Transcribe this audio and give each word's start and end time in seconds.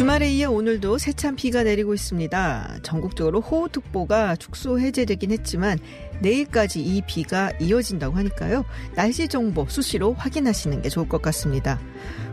주말에 0.00 0.30
이어 0.32 0.50
오늘도 0.50 0.96
세찬 0.96 1.36
비가 1.36 1.62
내리고 1.62 1.92
있습니다. 1.92 2.78
전국적으로 2.82 3.42
호우특보가 3.42 4.36
축소 4.36 4.80
해제되긴 4.80 5.30
했지만 5.30 5.78
내일까지 6.22 6.80
이 6.80 7.02
비가 7.06 7.52
이어진다고 7.60 8.16
하니까요. 8.16 8.64
날씨 8.94 9.28
정보 9.28 9.66
수시로 9.68 10.14
확인하시는 10.14 10.80
게 10.80 10.88
좋을 10.88 11.06
것 11.06 11.20
같습니다. 11.20 11.78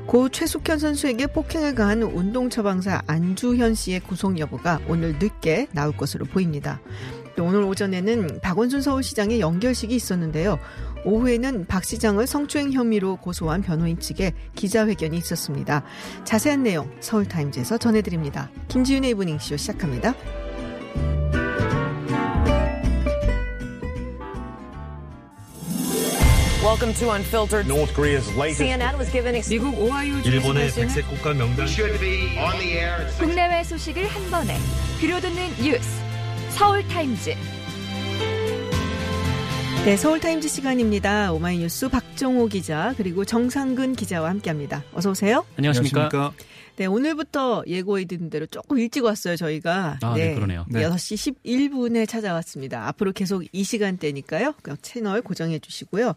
고 0.06 0.30
최숙현 0.30 0.80
선수에게 0.80 1.28
폭행을 1.28 1.76
가한 1.76 2.04
운동 2.04 2.50
처방사 2.50 3.02
안주현 3.06 3.76
씨의 3.76 4.00
구속 4.00 4.40
여부가 4.40 4.80
오늘 4.88 5.20
늦게 5.20 5.68
나올 5.74 5.92
것으로 5.92 6.24
보입니다. 6.24 6.80
또 7.36 7.44
오늘 7.44 7.64
오전에는 7.64 8.40
박원순 8.42 8.82
서울시장의 8.82 9.42
연결식이 9.42 9.94
있었는데요. 9.94 10.58
오후에는 11.06 11.66
박 11.68 11.84
시장을 11.84 12.28
성추행 12.28 12.72
혐의로 12.74 13.18
고소한 13.18 13.62
변호인 13.62 14.00
측에 14.00 14.34
기자회견이 14.56 15.18
있었습니다. 15.18 15.84
자세한 16.24 16.64
내용 16.64 16.92
서울타임즈에서 17.00 17.78
전해드립니다. 17.78 18.50
김지윤의 18.68 19.12
이브닝쇼 19.12 19.58
시작합니다. 19.58 20.14
Welcome 26.64 26.94
to 26.96 27.12
Unfiltered. 27.12 27.66
North 27.68 27.94
Korea's 27.94 28.28
latest 28.36 28.60
CNN 28.62 28.98
was 28.98 29.10
given 29.12 29.36
ex- 29.36 29.48
미국 29.50 29.78
오하이오 29.80 30.18
일본의 30.26 30.72
백색 30.74 31.08
국가 31.08 31.34
명단 31.34 31.66
should 31.68 31.98
be 32.00 32.38
on 32.38 32.58
the 32.60 32.74
air 32.78 33.02
at 33.06 33.18
국내외 33.18 33.64
소식을 33.64 34.06
한 34.08 34.30
번에 34.32 34.58
들려듣는 35.00 35.48
뉴스 35.62 35.88
서울 36.50 36.86
타임즈 36.88 37.36
네, 39.86 39.96
서울타임즈 39.96 40.50
시간입니다. 40.50 41.32
오마이뉴스 41.32 41.88
박정호 41.88 42.48
기자 42.48 42.94
그리고 42.98 43.24
정상근 43.24 43.96
기자와 43.96 44.30
함께합니다. 44.30 44.84
어서 44.94 45.12
오세요. 45.12 45.46
안녕하십니까. 45.56 46.34
네, 46.76 46.86
오늘부터 46.86 47.64
예고해드린 47.66 48.30
대로 48.30 48.46
조금 48.46 48.78
일찍 48.80 49.04
왔어요, 49.06 49.36
저희가. 49.38 49.98
아, 50.02 50.14
네, 50.14 50.36
그러네요. 50.36 50.66
네. 50.70 50.84
6시 50.84 51.36
11분에 51.44 52.08
찾아왔습니다. 52.08 52.88
앞으로 52.88 53.14
계속 53.14 53.44
이 53.52 53.64
시간대니까요. 53.64 54.56
그 54.62 54.76
채널 54.82 55.22
고정해 55.22 55.58
주시고요. 55.58 56.14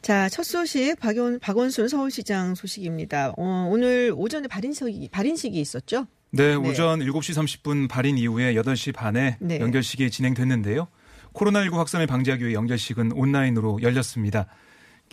자, 0.00 0.28
첫 0.28 0.44
소식, 0.44 0.94
박원, 1.00 1.40
박원순 1.40 1.88
서울시장 1.88 2.54
소식입니다. 2.54 3.34
어, 3.36 3.68
오늘 3.70 4.14
오전에 4.16 4.46
발인식이, 4.48 5.08
발인식이 5.10 5.60
있었죠? 5.60 6.06
네, 6.30 6.54
오전 6.54 7.00
7시 7.00 7.34
30분 7.34 7.88
발인 7.88 8.16
이후에 8.16 8.54
8시 8.54 8.94
반에 8.94 9.36
네. 9.40 9.60
연결식이 9.60 10.10
진행됐는데요. 10.10 10.88
코로나19 11.34 11.72
확산을 11.74 12.06
방지하기 12.06 12.44
위해 12.44 12.54
연결식은 12.54 13.12
온라인으로 13.12 13.80
열렸습니다. 13.82 14.46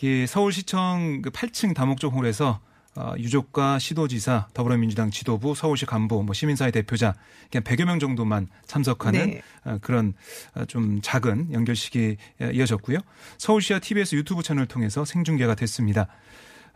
이 0.02 0.26
서울시청 0.28 1.22
그 1.22 1.30
8층 1.30 1.74
다목적 1.74 2.14
홀에서 2.14 2.60
어, 2.98 3.14
유족과 3.18 3.78
시도지사, 3.78 4.48
더불어민주당 4.54 5.12
지도부, 5.12 5.54
서울시 5.54 5.86
간부, 5.86 6.24
뭐 6.24 6.34
시민사회 6.34 6.72
대표자 6.72 7.14
그냥 7.52 7.64
100여 7.64 7.86
명 7.86 8.00
정도만 8.00 8.48
참석하는 8.66 9.32
네. 9.32 9.42
어, 9.66 9.78
그런 9.82 10.14
어, 10.54 10.64
좀 10.66 11.02
작은 11.02 11.52
연결식이 11.52 12.16
어, 12.42 12.46
이어졌고요. 12.46 13.00
서울시와 13.38 13.80
TBS 13.80 14.16
유튜브 14.16 14.44
채널을 14.44 14.68
통해서 14.68 15.04
생중계가 15.04 15.56
됐습니다. 15.56 16.08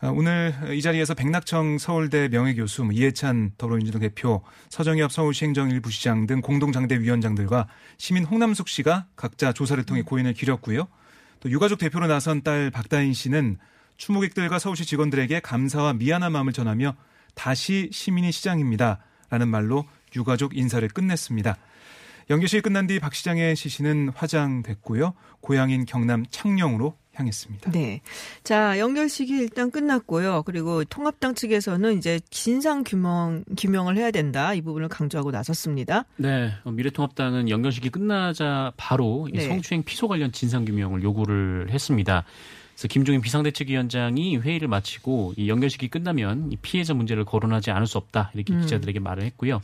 어, 0.02 0.12
오늘 0.12 0.54
이 0.72 0.82
자리에서 0.82 1.14
백낙청 1.14 1.78
서울대 1.78 2.30
명예교수, 2.30 2.86
뭐 2.86 2.94
이해찬 2.94 3.52
더불어민주당 3.58 4.00
대표, 4.00 4.42
서정엽 4.70 5.12
서울시 5.12 5.44
행정 5.44 5.70
일부 5.70 5.92
시장 5.92 6.26
등 6.26 6.40
공동장대위원장들과 6.40 7.68
시민 7.98 8.24
홍남숙 8.24 8.70
씨가 8.70 9.08
각자 9.18 9.52
조사를 9.52 9.84
통해 9.84 10.02
고인을 10.02 10.34
기렸고요. 10.34 10.88
또 11.42 11.50
유가족 11.50 11.80
대표로 11.80 12.08
나선 12.08 12.44
딸 12.44 12.72
박다인 12.72 13.14
씨는 13.14 13.58
추모객들과 13.98 14.58
서울시 14.58 14.86
직원들에게 14.86 15.42
감사와 15.42 15.94
미안한 15.94 16.32
마음을 16.32 16.54
전하며 16.54 16.96
다시 17.36 17.90
시민이 17.92 18.32
시장입니다. 18.32 19.00
라는 19.30 19.50
말로 19.50 19.86
유가족 20.16 20.58
인사를 20.58 20.88
끝냈습니다. 20.88 21.58
연결식이 22.30 22.62
끝난 22.62 22.88
뒤 22.88 23.00
박 23.00 23.14
시장의 23.14 23.56
시신은 23.56 24.12
화장됐고요. 24.16 25.14
고향인 25.42 25.86
경남 25.86 26.26
창녕으로 26.30 26.98
향했습니다. 27.20 27.72
네. 27.72 28.02
자, 28.44 28.80
연결식이 28.80 29.34
일단 29.34 29.72
끝났고요. 29.72 30.44
그리고 30.46 30.84
통합당 30.84 31.36
측에서는 31.36 31.98
이제 31.98 32.20
진상 32.30 32.84
규명, 32.84 33.44
규명을 33.58 33.98
해야 33.98 34.12
된다. 34.12 34.54
이 34.54 34.62
부분을 34.62 34.88
강조하고 34.88 35.32
나섰습니다. 35.32 36.06
네, 36.18 36.52
어, 36.64 36.72
미래통합당은 36.72 37.50
연결식이 37.50 37.90
끝나자 37.90 38.72
바로 38.78 39.28
이 39.34 39.38
네. 39.38 39.48
성추행 39.48 39.84
피소 39.84 40.08
관련 40.08 40.32
진상 40.32 40.66
규명을 40.66 41.04
요구를 41.04 41.70
했습니다. 41.72 42.26
그래서 42.74 42.88
김종인 42.88 43.20
비상대책위원장이 43.20 44.38
회의를 44.38 44.70
마치고 44.70 45.34
이 45.36 45.50
연결식이 45.50 45.90
끝나면 45.90 46.50
이 46.52 46.56
피해자 46.56 46.94
문제를 46.94 47.26
거론하지 47.26 47.72
않을 47.72 47.88
수 47.88 47.98
없다 47.98 48.32
이렇게 48.34 48.54
음. 48.54 48.62
기자들에게 48.62 49.00
말을 49.00 49.24
했고요. 49.24 49.60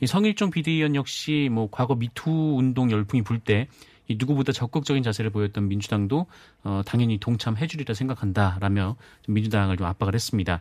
이 0.00 0.06
성일종 0.06 0.50
비대위원 0.50 0.94
역시 0.94 1.48
뭐 1.50 1.68
과거 1.70 1.94
미투 1.94 2.30
운동 2.56 2.90
열풍이 2.90 3.22
불때 3.22 3.66
이 4.08 4.16
누구보다 4.18 4.52
적극적인 4.52 5.02
자세를 5.02 5.30
보였던 5.30 5.68
민주당도 5.68 6.26
어, 6.64 6.82
당연히 6.84 7.18
동참해주리라 7.18 7.94
생각한다라며 7.94 8.96
좀 9.22 9.34
민주당을 9.34 9.76
좀 9.76 9.86
압박을 9.86 10.14
했습니다. 10.14 10.60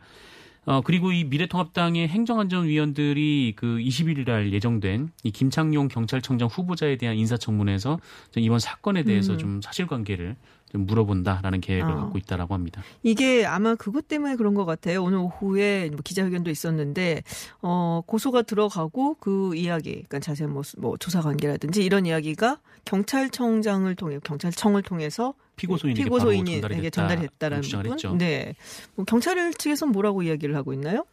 어, 0.66 0.82
그리고 0.82 1.12
이 1.12 1.26
미래통합당의 1.26 2.08
행정안전위원들이 2.08 3.54
그 3.56 3.78
21일 3.80 4.26
날 4.26 4.54
예정된 4.54 5.12
이 5.24 5.32
김창룡 5.32 5.90
경찰청장 5.90 6.48
후보자에 6.48 6.96
대한 6.96 7.18
인사청문회에서 7.18 8.00
좀 8.32 8.44
이번 8.44 8.60
사건에 8.60 9.04
대해서 9.04 9.34
음. 9.34 9.38
좀 9.38 9.62
사실관계를 9.62 10.36
좀 10.63 10.63
물어본다라는 10.74 11.62
계획을 11.62 11.92
아. 11.92 11.96
갖고 11.96 12.18
있다라고 12.18 12.54
합니다. 12.54 12.82
이게 13.04 13.46
아마 13.46 13.76
그것 13.76 14.08
때문에 14.08 14.36
그런 14.36 14.54
것 14.54 14.66
같아요. 14.66 15.04
오늘 15.04 15.20
오후에 15.20 15.90
뭐 15.92 16.00
기자회견도 16.04 16.50
있었는데, 16.50 17.24
어, 17.62 18.02
고소가 18.06 18.42
들어가고 18.42 19.16
그 19.16 19.56
이야기, 19.56 19.92
그러니까 19.92 20.20
자세한 20.20 20.52
뭐, 20.52 20.64
뭐 20.78 20.98
조사 20.98 21.22
관계라든지 21.22 21.84
이런 21.84 22.06
이야기가 22.06 22.60
경찰청장을 22.86 23.94
통해, 23.96 24.20
경찰청을 24.24 24.82
통해서 24.82 25.34
피고소인에게 25.56 26.04
피고소인에게 26.04 26.90
주장을 26.90 27.28
부분. 27.62 27.92
했죠. 27.92 28.16
네. 28.18 28.56
뭐 28.96 29.06
경찰 29.06 29.54
측에서는 29.54 29.92
뭐라고 29.92 30.24
이야기를 30.24 30.56
하고 30.56 30.74
있나요? 30.74 31.06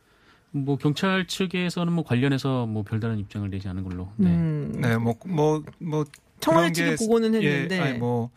뭐 0.53 0.77
경찰 0.77 1.27
측에서는 1.27 1.92
뭐 1.92 2.04
관련해서 2.04 2.66
뭐 2.66 2.82
별다른 2.82 3.19
입장을 3.19 3.48
내지 3.50 3.69
않은 3.69 3.84
걸로. 3.84 4.09
네. 4.16 4.31
음. 4.31 4.72
네, 4.81 4.97
뭐, 4.97 5.15
뭐, 5.27 5.62
뭐. 5.78 6.04
청와대 6.41 6.72
측이 6.72 6.91
게 6.91 6.97
보고는 6.97 7.34
했는데. 7.34 7.77
예, 7.77 7.81
아니 7.81 7.98
뭐, 7.98 8.31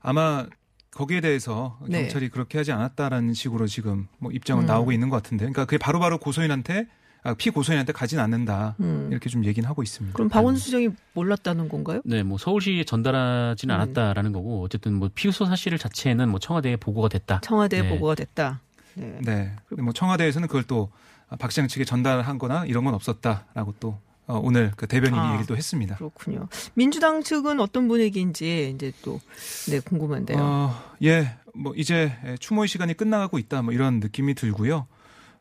아마 0.00 0.46
거기에 0.92 1.20
대해서 1.20 1.78
네. 1.86 2.02
경찰이 2.02 2.28
그렇게 2.28 2.58
하지 2.58 2.72
않았다라는 2.72 3.34
식으로 3.34 3.66
지금 3.66 4.08
뭐 4.18 4.32
입장은 4.32 4.64
음. 4.64 4.66
나오고 4.66 4.92
있는 4.92 5.08
것 5.08 5.16
같은데. 5.22 5.44
그러니까 5.44 5.64
그게 5.64 5.78
바로 5.78 6.00
바로 6.00 6.18
고소인한테, 6.18 6.86
아, 7.22 7.34
피 7.34 7.50
고소인한테 7.50 7.92
가진 7.92 8.18
않는다. 8.18 8.76
음. 8.80 9.08
이렇게 9.10 9.28
좀 9.30 9.44
얘기는 9.44 9.68
하고 9.68 9.82
있습니다. 9.82 10.14
그럼 10.14 10.28
박원순 10.28 10.60
시장이 10.64 10.88
몰랐다는 11.14 11.68
건가요? 11.68 12.00
네, 12.04 12.22
뭐 12.22 12.38
서울시에 12.38 12.84
전달하지는 12.84 13.74
음. 13.74 13.80
않았다라는 13.80 14.32
거고 14.32 14.62
어쨌든 14.62 14.94
뭐 14.94 15.10
피소 15.14 15.44
사실 15.44 15.76
자체는 15.78 16.28
뭐 16.28 16.40
청와대에 16.40 16.76
보고가 16.76 17.08
됐다. 17.08 17.40
청와대에 17.42 17.82
네. 17.82 17.88
보고가 17.88 18.14
됐다. 18.14 18.60
네. 18.94 19.18
네. 19.22 19.56
뭐 19.78 19.92
청와대에서는 19.92 20.48
그걸 20.48 20.64
또 20.64 20.90
박 21.38 21.52
시장 21.52 21.68
측에 21.68 21.84
전달한 21.84 22.38
거나 22.38 22.66
이런 22.66 22.84
건 22.84 22.94
없었다라고 22.94 23.74
또 23.78 23.88
어, 23.88 24.00
오늘 24.38 24.72
그 24.76 24.86
대변인이 24.86 25.20
아. 25.20 25.28
얘기를 25.28 25.46
또 25.46 25.56
했습니다. 25.56 25.96
그렇군요. 25.96 26.48
민주당 26.74 27.22
측은 27.22 27.60
어떤 27.60 27.88
분위기인지 27.88 28.72
이제 28.74 28.92
또, 29.02 29.20
네, 29.70 29.80
궁금한데요. 29.80 30.38
어, 30.40 30.82
예, 31.02 31.36
뭐 31.54 31.74
이제 31.76 32.12
추모의 32.38 32.68
시간이 32.68 32.94
끝나가고 32.94 33.38
있다, 33.38 33.62
뭐 33.62 33.72
이런 33.72 34.00
느낌이 34.00 34.34
들고요. 34.34 34.86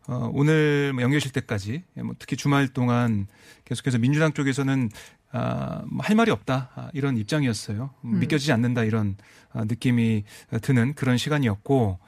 어, 0.07 0.31
오늘 0.33 0.91
뭐 0.94 1.03
연결식 1.03 1.33
때까지, 1.33 1.83
예, 1.97 2.01
뭐 2.01 2.15
특히 2.18 2.36
주말 2.36 2.68
동안 2.68 3.27
계속해서 3.65 3.97
민주당 3.97 4.33
쪽에서는 4.33 4.89
아, 5.31 5.83
뭐할 5.92 6.15
말이 6.15 6.31
없다 6.31 6.71
아, 6.75 6.89
이런 6.94 7.18
입장이었어요. 7.18 7.92
음. 8.03 8.19
믿겨지지 8.19 8.51
않는다 8.51 8.83
이런 8.83 9.15
아, 9.51 9.63
느낌이 9.63 10.24
드는 10.62 10.94
그런 10.95 11.18
시간이었고 11.18 12.00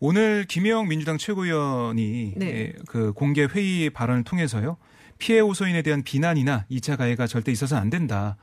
오늘 0.00 0.44
김영 0.48 0.88
민주당 0.88 1.16
최고위원이 1.16 2.34
네. 2.36 2.46
예, 2.46 2.72
그 2.88 3.12
공개 3.12 3.44
회의 3.44 3.90
발언을 3.90 4.24
통해서요 4.24 4.76
피해 5.18 5.40
호소인에 5.40 5.82
대한 5.82 6.02
비난이나 6.02 6.66
2차 6.70 6.96
가해가 6.96 7.26
절대 7.26 7.52
있어서는 7.52 7.80
안 7.80 7.90
된다. 7.90 8.36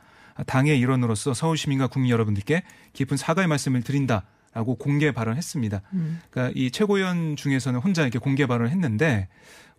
당의 0.46 0.80
일원으로서 0.80 1.34
서울 1.34 1.58
시민과 1.58 1.88
국민 1.88 2.10
여러분들께 2.10 2.64
깊은 2.94 3.18
사과의 3.18 3.48
말씀을 3.48 3.84
드린다 3.84 4.24
라고 4.54 4.76
공개 4.76 5.12
발언했습니다. 5.12 5.82
음. 5.94 6.22
그러니까 6.30 6.54
이 6.58 6.72
최고위원 6.72 7.36
중에서는 7.36 7.80
혼자 7.80 8.02
이렇게 8.02 8.20
공개 8.20 8.46
발언을 8.48 8.72
했는데 8.72 9.30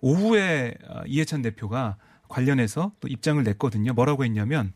오후에 0.01 0.75
아, 0.89 1.03
이해찬 1.07 1.43
대표가 1.43 1.97
관련해서 2.29 2.93
또 3.01 3.09
입장을 3.09 3.43
냈거든요. 3.43 3.93
뭐라고 3.93 4.25
했냐면 4.25 4.73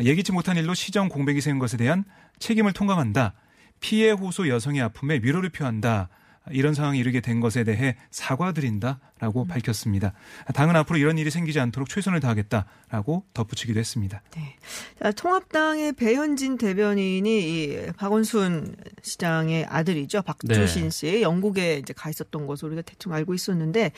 예기치 0.00 0.32
못한 0.32 0.56
일로 0.56 0.74
시정 0.74 1.08
공백이 1.08 1.40
생긴 1.40 1.58
것에 1.58 1.76
대한 1.76 2.04
책임을 2.38 2.72
통감한다. 2.72 3.34
피해 3.80 4.10
호소 4.10 4.48
여성의 4.48 4.80
아픔에 4.82 5.20
위로를 5.22 5.50
표한다. 5.50 6.08
이런 6.50 6.74
상황이 6.74 6.98
이르게 6.98 7.20
된 7.20 7.40
것에 7.40 7.64
대해 7.64 7.96
사과드린다라고 8.10 9.46
밝혔습니다. 9.46 10.12
당은 10.54 10.76
앞으로 10.76 10.98
이런 10.98 11.18
일이 11.18 11.30
생기지 11.30 11.58
않도록 11.60 11.88
최선을 11.88 12.20
다하겠다라고 12.20 13.24
덧붙이기도 13.34 13.80
했습니다. 13.80 14.22
네. 14.36 14.56
자, 15.02 15.10
통합당의 15.12 15.94
배현진 15.94 16.58
대변인이 16.58 17.64
이 17.64 17.86
박원순 17.96 18.76
시장의 19.02 19.66
아들이죠. 19.68 20.22
박주신 20.22 20.84
네. 20.84 20.90
씨 20.90 21.22
영국에 21.22 21.78
이제 21.78 21.92
가 21.92 22.08
있었던 22.10 22.46
것으로 22.46 22.68
우리가 22.68 22.82
대충 22.82 23.12
알고 23.12 23.34
있었는데 23.34 23.92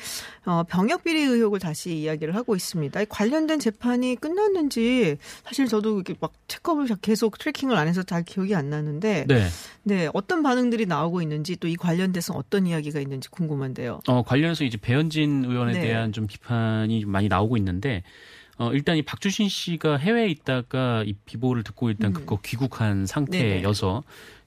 어, 0.47 0.63
병역 0.65 1.05
비리 1.05 1.23
의혹을 1.23 1.59
다시 1.59 1.95
이야기를 1.95 2.35
하고 2.35 2.57
있습니다. 2.57 3.03
이 3.03 3.07
관련된 3.09 3.59
재판이 3.59 4.17
끝났는지 4.17 5.19
사실 5.45 5.67
저도 5.69 5.97
이렇게 5.97 6.15
막 6.21 6.33
체크업을 6.49 6.89
계속 7.03 7.39
트래킹을 7.39 7.77
안 7.77 7.87
해서 7.87 8.03
잘 8.03 8.23
기억이 8.23 8.55
안 8.55 8.71
나는데 8.71 9.25
네, 9.29 9.49
네. 9.83 10.09
어떤 10.15 10.43
반응들이 10.43 10.87
나오고 10.87 11.23
있는지 11.23 11.57
또 11.57 11.67
이 11.67 11.75
관련돼서 11.77 12.36
어떤 12.37 12.67
이야기가 12.67 13.01
있는지 13.01 13.29
궁금한데요. 13.31 14.01
어, 14.07 14.23
관련해서 14.23 14.65
이제 14.65 14.77
배현진 14.77 15.45
의원에 15.45 15.73
네. 15.73 15.81
대한 15.81 16.13
좀 16.13 16.27
비판이 16.27 17.01
좀 17.01 17.11
많이 17.11 17.29
나오고 17.29 17.57
있는데 17.57 18.03
어, 18.59 18.73
일단 18.73 18.97
이 18.97 19.03
박주신 19.03 19.49
씨가 19.49 19.97
해외에 19.99 20.29
있다가 20.29 21.03
이 21.07 21.15
비보를 21.25 21.63
듣고 21.63 21.91
일단 21.91 22.11
음. 22.11 22.15
그거 22.15 22.39
귀국한 22.45 23.07
상태여서 23.07 24.03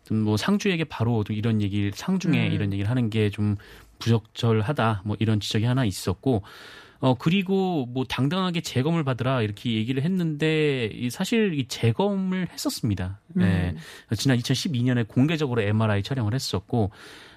좀 0.06 0.24
뭐 0.24 0.38
상주에게 0.38 0.86
바로 0.86 1.24
좀 1.24 1.36
이런 1.36 1.62
얘기를 1.62 1.92
상중에 1.94 2.48
음. 2.48 2.52
이런 2.54 2.74
얘기를 2.74 2.90
하는 2.90 3.10
게 3.12 3.30
좀 3.30 3.58
부적절하다 4.00 5.04
뭐 5.06 5.16
이런 5.20 5.40
지적이 5.40 5.66
하나 5.66 5.86
있었고 5.86 6.42
어 7.02 7.14
그리고 7.16 7.86
뭐 7.86 8.04
당당하게 8.06 8.62
재검을 8.62 9.04
받으라 9.04 9.42
이렇게 9.42 9.74
얘기를 9.74 10.04
했는데 10.04 10.90
이 10.94 11.10
사실 11.10 11.54
이 11.54 11.68
재검을 11.68 12.48
했었습니다. 12.52 13.20
네. 13.28 13.76
지난 14.18 14.38
2012년에 14.38 15.08
공개적으로 15.08 15.62
MRI 15.62 16.04
촬영을 16.04 16.34
했었고 16.34 16.92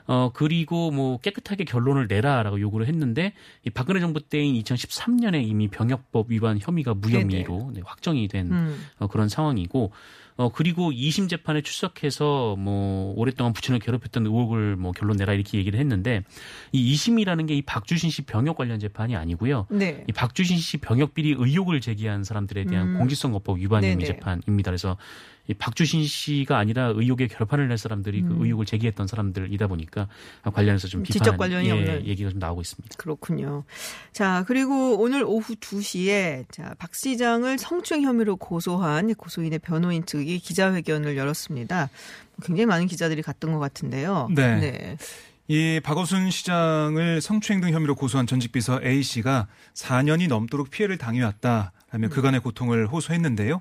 어 0.07 0.31
그리고 0.35 0.91
뭐 0.91 1.19
깨끗하게 1.19 1.65
결론을 1.65 2.09
내라라고 2.09 2.61
요구를 2.61 2.89
했는데 2.89 3.33
이 3.65 3.71
박근혜 3.71 4.01
정부 4.01 4.21
때인 4.21 4.61
2013년에 4.63 5.47
이미 5.47 5.69
병역법 5.69 6.31
위반 6.31 6.59
혐의가 6.61 6.95
무혐의로 6.95 7.71
네, 7.75 7.81
확정이 7.85 8.27
된 8.29 8.51
음. 8.51 8.85
어, 8.99 9.07
그런 9.07 9.29
상황이고 9.29 9.93
어 10.37 10.49
그리고 10.49 10.91
2심 10.91 11.29
재판에 11.29 11.61
출석해서 11.61 12.57
뭐 12.59 13.13
오랫동안 13.17 13.53
부친을 13.53 13.79
괴롭혔던 13.81 14.25
의혹을 14.27 14.77
뭐 14.77 14.93
결론 14.93 15.19
내라 15.19 15.35
이렇게 15.35 15.59
얘기를 15.59 15.79
했는데 15.79 16.25
이 16.73 16.95
2심이라는 16.95 17.47
게 17.47 17.53
이 17.53 17.63
박주신 17.63 18.11
씨 18.11 18.23
병역 18.23 18.57
관련 18.57 18.79
재판이 18.81 19.15
아니고요. 19.15 19.67
네. 19.71 20.05
이 20.09 20.13
박주신 20.13 20.57
씨 20.59 20.79
병역 20.79 21.15
비리 21.15 21.35
의혹을 21.39 21.81
제기한 21.81 22.25
사람들에 22.25 22.65
대한 22.65 22.95
음. 22.95 22.99
공직선거법 22.99 23.59
위반 23.59 23.83
혐의 23.85 23.97
네네. 23.97 24.07
재판입니다. 24.07 24.71
그래서 24.71 24.97
이 25.49 25.55
박주신 25.55 26.05
씨가 26.05 26.57
아니라 26.57 26.93
의혹에 26.95 27.27
결판을 27.27 27.67
낼 27.69 27.77
사람들이 27.77 28.23
그 28.23 28.37
의혹을 28.41 28.65
제기했던 28.65 29.09
사람들이다 29.09 29.67
보니까 29.67 30.07
관련해서 30.43 30.87
좀 30.87 31.03
비판 31.03 31.35
음. 31.35 31.37
관련이 31.37 31.67
예, 31.67 31.73
없는. 31.73 32.07
얘기가 32.07 32.31
좀 32.31 32.39
나오고 32.39 32.61
있습니다. 32.61 32.95
그렇군요. 32.97 33.65
자, 34.13 34.45
그리고 34.47 35.01
오늘 35.01 35.25
오후 35.25 35.57
2시에 35.57 36.45
자, 36.53 36.75
박 36.79 36.95
시장을 36.95 37.59
성추행 37.59 38.05
혐의로 38.05 38.37
고소한 38.37 39.13
고소인의 39.15 39.59
변호인 39.59 40.07
측이 40.07 40.39
기자회견을 40.39 41.17
열었습니다. 41.17 41.91
굉장히 42.45 42.67
많은 42.67 42.87
기자들이 42.87 43.23
갔던 43.23 43.53
것 43.53 43.59
같은데요. 43.59 44.29
네. 44.35 44.97
이 45.49 45.81
박어순 45.83 46.31
시장을 46.31 47.21
성추행 47.21 47.61
등 47.61 47.73
혐의로 47.73 47.97
고소한 47.97 48.27
전직 48.29 48.53
비서 48.53 48.81
A 48.83 49.03
씨가 49.03 49.49
4년이 49.75 50.29
넘도록 50.29 50.71
피해를 50.71 50.99
당해왔다라며 50.99 52.09
그간의 52.11 52.41
고통을 52.41 52.87
호소했는데요. 52.87 53.61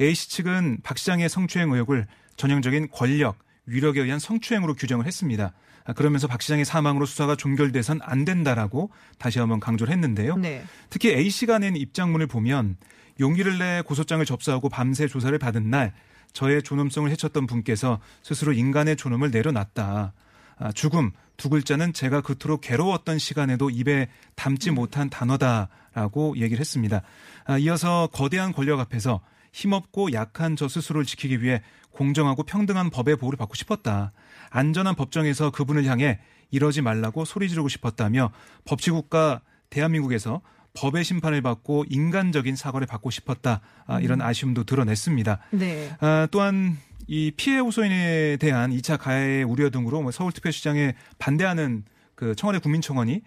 A 0.00 0.14
씨 0.14 0.30
측은 0.30 0.78
박 0.82 0.98
시장의 0.98 1.28
성추행 1.28 1.70
의혹을 1.70 2.06
전형적인 2.36 2.88
권력, 2.90 3.38
위력에 3.66 4.00
의한 4.00 4.18
성추행으로 4.18 4.74
규정을 4.74 5.06
했습니다. 5.06 5.52
아, 5.84 5.92
그러면서 5.92 6.26
박 6.26 6.42
시장의 6.42 6.64
사망으로 6.64 7.06
수사가 7.06 7.36
종결돼선 7.36 8.00
안 8.02 8.24
된다라고 8.24 8.90
다시 9.18 9.38
한번 9.38 9.60
강조를 9.60 9.92
했는데요. 9.92 10.36
네. 10.36 10.62
특히 10.88 11.10
A 11.10 11.30
씨가 11.30 11.58
낸 11.58 11.76
입장문을 11.76 12.26
보면 12.26 12.76
용기를 13.18 13.58
내 13.58 13.82
고소장을 13.84 14.24
접수하고 14.24 14.68
밤새 14.68 15.06
조사를 15.06 15.36
받은 15.38 15.68
날 15.70 15.92
저의 16.32 16.62
존엄성을 16.62 17.10
해쳤던 17.10 17.46
분께서 17.46 18.00
스스로 18.22 18.52
인간의 18.52 18.96
존엄을 18.96 19.30
내려놨다. 19.30 20.12
아, 20.58 20.72
죽음 20.72 21.12
두 21.36 21.48
글자는 21.48 21.92
제가 21.92 22.20
그토록 22.20 22.60
괴로웠던 22.60 23.18
시간에도 23.18 23.70
입에 23.70 24.08
담지 24.34 24.70
못한 24.70 25.08
단어다라고 25.10 26.36
얘기를 26.36 26.60
했습니다. 26.60 27.02
아, 27.46 27.58
이어서 27.58 28.08
거대한 28.12 28.52
권력 28.52 28.78
앞에서 28.80 29.20
힘없고 29.52 30.12
약한 30.12 30.56
저 30.56 30.68
스스로를 30.68 31.04
지키기 31.04 31.42
위해 31.42 31.62
공정하고 31.90 32.44
평등한 32.44 32.90
법의 32.90 33.16
보호를 33.16 33.36
받고 33.36 33.54
싶었다. 33.54 34.12
안전한 34.50 34.94
법정에서 34.94 35.50
그분을 35.50 35.84
향해 35.84 36.20
이러지 36.50 36.82
말라고 36.82 37.24
소리 37.24 37.48
지르고 37.48 37.68
싶었다며 37.68 38.30
법치국가 38.64 39.40
대한민국에서 39.70 40.40
법의 40.74 41.04
심판을 41.04 41.42
받고 41.42 41.84
인간적인 41.88 42.56
사과를 42.56 42.86
받고 42.86 43.10
싶었다. 43.10 43.60
아, 43.86 44.00
이런 44.00 44.20
아쉬움도 44.20 44.64
드러냈습니다. 44.64 45.38
네. 45.50 45.96
아, 46.00 46.28
또한 46.30 46.78
이 47.06 47.32
피해 47.36 47.58
호소인에 47.58 48.36
대한 48.36 48.70
2차 48.70 48.98
가해 48.98 49.42
우려 49.42 49.70
등으로 49.70 50.00
뭐 50.02 50.12
서울특별시장에 50.12 50.94
반대하는 51.18 51.84
그 52.14 52.34
청와대 52.36 52.60
국민청원이 52.60 53.22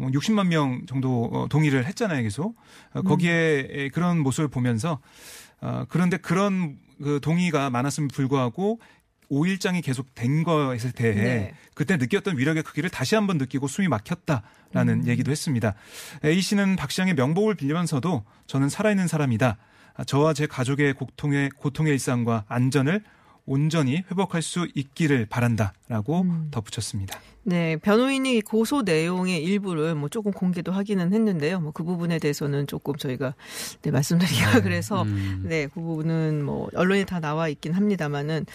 60만 0.00 0.46
명 0.46 0.86
정도 0.86 1.28
어, 1.32 1.46
동의를 1.48 1.84
했잖아요, 1.86 2.22
계속. 2.22 2.56
어, 2.94 3.02
거기에 3.02 3.90
그런 3.92 4.18
모습을 4.20 4.48
보면서 4.48 4.98
어, 5.60 5.84
그런데 5.88 6.16
그런 6.16 6.78
그 7.02 7.20
동의가 7.22 7.70
많았음에 7.70 8.08
불구하고 8.12 8.80
5일장이 9.30 9.82
계속 9.82 10.14
된 10.14 10.42
것에 10.42 10.92
대해 10.92 11.14
네. 11.14 11.54
그때 11.74 11.96
느꼈던 11.96 12.36
위력의 12.36 12.62
크기를 12.64 12.90
다시 12.90 13.14
한번 13.14 13.38
느끼고 13.38 13.68
숨이 13.68 13.88
막혔다라는 13.88 15.06
얘기도 15.06 15.30
했습니다. 15.30 15.74
A 16.24 16.40
씨는 16.40 16.76
박 16.76 16.90
시장의 16.90 17.14
명복을 17.14 17.54
빌리면서도 17.54 18.24
저는 18.46 18.68
살아있는 18.68 19.06
사람이다. 19.06 19.56
아, 19.94 20.04
저와 20.04 20.34
제 20.34 20.46
가족의 20.46 20.94
고통의 20.94 21.50
고통의 21.50 21.92
일상과 21.92 22.44
안전을 22.48 23.02
온전히 23.50 24.04
회복할 24.08 24.42
수 24.42 24.68
있기를 24.76 25.26
바란다라고 25.26 26.24
덧붙였습니다. 26.52 27.18
네, 27.42 27.76
변호인이 27.78 28.42
고소 28.42 28.82
내용의 28.82 29.42
일부를 29.42 29.96
뭐 29.96 30.08
조금 30.08 30.30
공개도 30.30 30.70
하기는 30.70 31.12
했는데요. 31.12 31.58
뭐 31.58 31.72
그 31.72 31.82
부분에 31.82 32.18
대해서는 32.20 32.68
조금 32.68 32.94
저희가 32.94 33.34
네, 33.82 33.90
말씀드리기가 33.90 34.60
그래서 34.62 35.02
음. 35.02 35.46
네, 35.48 35.66
그 35.66 35.80
부분은 35.80 36.44
뭐 36.44 36.68
언론에 36.74 37.04
다 37.04 37.18
나와 37.18 37.48
있긴 37.48 37.72
합니다만은 37.72 38.46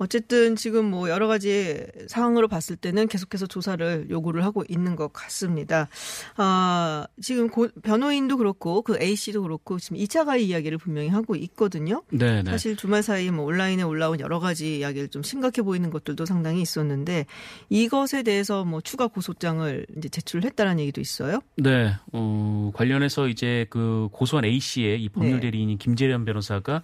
어쨌든 0.00 0.56
지금 0.56 0.86
뭐 0.86 1.10
여러 1.10 1.28
가지 1.28 1.78
상황으로 2.08 2.48
봤을 2.48 2.74
때는 2.74 3.06
계속해서 3.06 3.46
조사를 3.46 4.06
요구를 4.08 4.44
하고 4.46 4.64
있는 4.66 4.96
것 4.96 5.12
같습니다. 5.12 5.88
아, 6.38 7.06
지금 7.20 7.50
고, 7.50 7.68
변호인도 7.82 8.38
그렇고 8.38 8.80
그 8.80 8.98
A 8.98 9.14
씨도 9.14 9.42
그렇고 9.42 9.78
지금 9.78 9.98
2차 9.98 10.24
가해 10.24 10.40
이야기를 10.40 10.78
분명히 10.78 11.08
하고 11.08 11.36
있거든요. 11.36 12.02
네, 12.10 12.42
네. 12.42 12.50
사실 12.50 12.76
주말 12.76 13.02
사이에 13.02 13.30
뭐 13.30 13.44
온라인에 13.44 13.82
올라온 13.82 14.20
여러 14.20 14.40
가지 14.40 14.78
이야기를 14.78 15.08
좀 15.08 15.22
심각해 15.22 15.60
보이는 15.60 15.90
것들도 15.90 16.24
상당히 16.24 16.62
있었는데 16.62 17.26
이것에 17.68 18.22
대해서 18.22 18.64
뭐 18.64 18.80
추가 18.80 19.06
고소장을 19.06 19.84
이제 19.98 20.08
제출을 20.08 20.44
했다라는 20.44 20.80
얘기도 20.80 21.02
있어요. 21.02 21.40
네, 21.56 21.92
어, 22.12 22.70
관련해서 22.72 23.28
이제 23.28 23.66
그 23.68 24.08
고소한 24.12 24.46
A 24.46 24.60
씨의 24.60 25.02
이 25.02 25.10
법률 25.10 25.34
네. 25.34 25.40
대리인인 25.40 25.76
김재련 25.76 26.24
변호사가 26.24 26.76
어, 26.76 26.82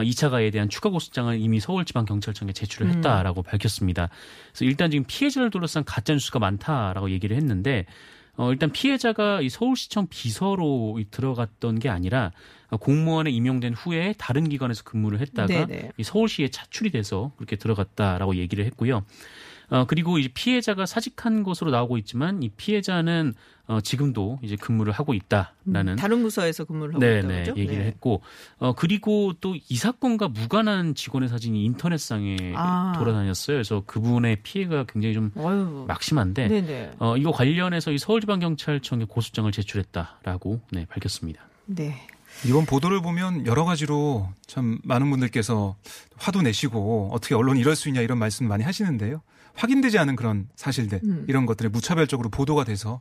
2차 0.00 0.30
가해에 0.30 0.50
대한 0.50 0.68
추가 0.68 0.90
고소장을 0.90 1.38
이미 1.38 1.60
서울지방경찰청에 1.60 2.52
제출을 2.52 2.86
음. 2.88 2.96
했다라고 2.96 3.42
밝혔습니다. 3.42 4.08
그래서 4.52 4.64
일단 4.64 4.90
지금 4.90 5.04
피해자를 5.06 5.50
둘러싼 5.50 5.84
가짜 5.84 6.12
뉴스가 6.14 6.38
많다라고 6.38 7.10
얘기를 7.10 7.36
했는데 7.36 7.86
어, 8.36 8.50
일단 8.50 8.70
피해자가 8.70 9.42
이 9.42 9.50
서울시청 9.50 10.06
비서로 10.08 10.96
이 10.98 11.06
들어갔던 11.10 11.78
게 11.78 11.90
아니라 11.90 12.32
어, 12.70 12.78
공무원에 12.78 13.30
임용된 13.30 13.74
후에 13.74 14.14
다른 14.16 14.48
기관에서 14.48 14.84
근무를 14.84 15.20
했다가 15.20 15.66
네네. 15.66 15.92
이 15.98 16.02
서울시에 16.02 16.48
차출이 16.48 16.90
돼서 16.90 17.32
그렇게 17.36 17.56
들어갔다라고 17.56 18.36
얘기를 18.36 18.64
했고요. 18.64 19.04
어, 19.70 19.84
그리고 19.86 20.18
이제 20.18 20.28
피해자가 20.32 20.86
사직한 20.86 21.42
것으로 21.42 21.70
나오고 21.70 21.98
있지만 21.98 22.42
이 22.42 22.48
피해자는 22.50 23.34
어, 23.68 23.80
지금도 23.80 24.40
이제 24.42 24.56
근무를 24.56 24.92
하고 24.92 25.14
있다라는 25.14 25.96
다른 25.96 26.22
부서에서 26.22 26.64
근무를 26.64 26.94
하고 26.94 27.04
있다고 27.04 27.28
네네 27.28 27.42
그러죠? 27.44 27.60
얘기를 27.60 27.78
네. 27.84 27.86
했고 27.86 28.20
어 28.58 28.74
그리고 28.74 29.32
또 29.40 29.54
이 29.68 29.76
사건과 29.76 30.28
무관한 30.28 30.94
직원의 30.94 31.28
사진이 31.28 31.64
인터넷상에 31.64 32.36
아. 32.56 32.92
돌아다녔어요. 32.98 33.56
그래서 33.56 33.82
그분의 33.86 34.38
피해가 34.42 34.84
굉장히 34.88 35.14
좀 35.14 35.30
어휴. 35.36 35.84
막심한데 35.86 36.48
네네. 36.48 36.90
어 36.98 37.16
이거 37.16 37.30
관련해서 37.30 37.92
이 37.92 37.98
서울지방경찰청에 37.98 39.04
고소장을 39.04 39.50
제출했다라고 39.52 40.60
네 40.72 40.84
밝혔습니다. 40.86 41.42
네. 41.66 41.96
이번 42.46 42.66
보도를 42.66 43.00
보면 43.02 43.46
여러 43.46 43.64
가지로 43.64 44.28
참 44.46 44.78
많은 44.84 45.08
분들께서 45.10 45.76
화도 46.16 46.42
내시고 46.42 47.10
어떻게 47.12 47.34
언론이 47.34 47.60
이럴 47.60 47.76
수 47.76 47.88
있냐 47.88 48.00
이런 48.00 48.18
말씀 48.18 48.48
많이 48.48 48.64
하시는데요. 48.64 49.22
확인되지 49.54 49.98
않은 49.98 50.16
그런 50.16 50.48
사실들 50.56 51.00
음. 51.04 51.24
이런 51.28 51.46
것들이 51.46 51.68
무차별적으로 51.68 52.28
보도가 52.28 52.64
돼서 52.64 53.00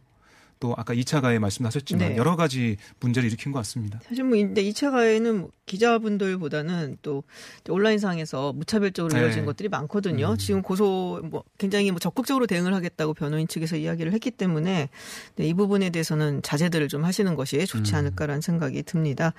또 0.61 0.75
아까 0.77 0.93
2차 0.93 1.21
가해 1.21 1.39
말씀하셨지만 1.39 2.09
네. 2.09 2.17
여러 2.17 2.37
가지 2.37 2.77
문제를 3.01 3.27
일으킨 3.27 3.51
것 3.51 3.59
같습니다. 3.59 3.99
사실 4.07 4.23
뭐 4.23 4.37
근데 4.37 4.63
2차 4.63 4.91
가해는 4.91 5.41
뭐 5.41 5.49
기자분들보다는 5.65 6.99
또 7.01 7.23
온라인상에서 7.67 8.53
무차별적으로 8.53 9.13
네. 9.13 9.21
이어진 9.21 9.45
것들이 9.45 9.67
많거든요. 9.69 10.37
지금 10.37 10.61
고소 10.61 11.21
뭐 11.23 11.43
굉장히 11.57 11.89
뭐 11.91 11.99
적극적으로 11.99 12.45
대응을 12.45 12.73
하겠다고 12.75 13.15
변호인 13.15 13.47
측에서 13.47 13.75
이야기를 13.75 14.13
했기 14.13 14.29
때문에 14.29 14.89
네, 15.35 15.45
이 15.45 15.53
부분에 15.53 15.89
대해서는 15.89 16.43
자제들을 16.43 16.87
좀 16.87 17.03
하시는 17.03 17.35
것이 17.35 17.65
좋지 17.65 17.95
않을까라는 17.95 18.41
생각이 18.41 18.83
듭니다. 18.83 19.33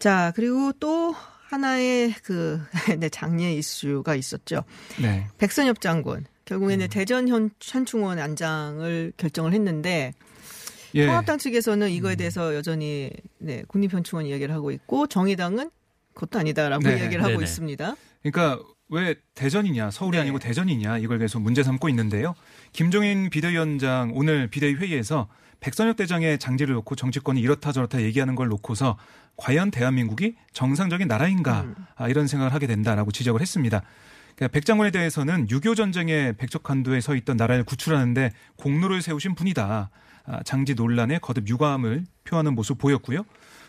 자 0.00 0.32
그리고 0.34 0.72
또 0.80 1.14
하나의 1.50 2.14
그 2.24 2.60
네, 2.98 3.08
장례 3.08 3.54
이슈가 3.54 4.16
있었죠. 4.16 4.64
네. 5.00 5.28
백선엽 5.38 5.80
장군 5.80 6.26
결국에는 6.44 6.88
대전 6.88 7.28
현, 7.28 7.50
현충원 7.60 8.18
안장을 8.18 9.12
결정을 9.16 9.52
했는데 9.52 10.12
예. 10.94 11.06
통합당 11.06 11.38
측에서는 11.38 11.90
이거에 11.90 12.14
대해서 12.16 12.54
여전히 12.54 13.10
네, 13.38 13.64
국립현충원 13.66 14.26
이야기를 14.26 14.54
하고 14.54 14.70
있고 14.70 15.06
정의당은 15.06 15.70
그것도 16.14 16.38
아니다라고 16.38 16.84
네. 16.84 16.98
이야기를 16.98 17.22
하고 17.22 17.32
네네. 17.32 17.44
있습니다. 17.44 17.96
그러니까 18.22 18.62
왜 18.88 19.16
대전이냐 19.34 19.90
서울이 19.90 20.16
네. 20.16 20.22
아니고 20.22 20.38
대전이냐 20.38 20.98
이걸 20.98 21.18
계속 21.18 21.40
문제 21.40 21.62
삼고 21.62 21.88
있는데요. 21.88 22.34
김종인 22.72 23.30
비대위원장 23.30 24.12
오늘 24.14 24.48
비대위 24.48 24.74
회의에서 24.74 25.28
백선엽 25.60 25.96
대장의 25.96 26.38
장제를 26.38 26.74
놓고 26.74 26.94
정치권이 26.94 27.40
이렇다 27.40 27.72
저렇다 27.72 28.02
얘기하는 28.02 28.34
걸 28.34 28.48
놓고서 28.48 28.98
과연 29.36 29.70
대한민국이 29.70 30.36
정상적인 30.52 31.08
나라인가 31.08 31.62
음. 31.62 31.74
아, 31.96 32.08
이런 32.08 32.26
생각을 32.26 32.52
하게 32.52 32.66
된다라고 32.66 33.10
지적을 33.10 33.40
했습니다. 33.40 33.82
그러니까 34.36 34.52
백장군에 34.52 34.90
대해서는 34.90 35.46
6.25 35.46 35.76
전쟁의 35.76 36.36
백척한도에 36.36 37.00
서 37.00 37.14
있던 37.14 37.36
나라를 37.36 37.64
구출하는데 37.64 38.32
공로를 38.56 39.02
세우신 39.02 39.34
분이다. 39.34 39.90
아, 40.26 40.42
장지 40.44 40.74
논란에 40.74 41.18
거듭 41.18 41.48
유감을 41.48 42.04
표하는 42.24 42.54
모습 42.54 42.78
보였고요. 42.78 43.24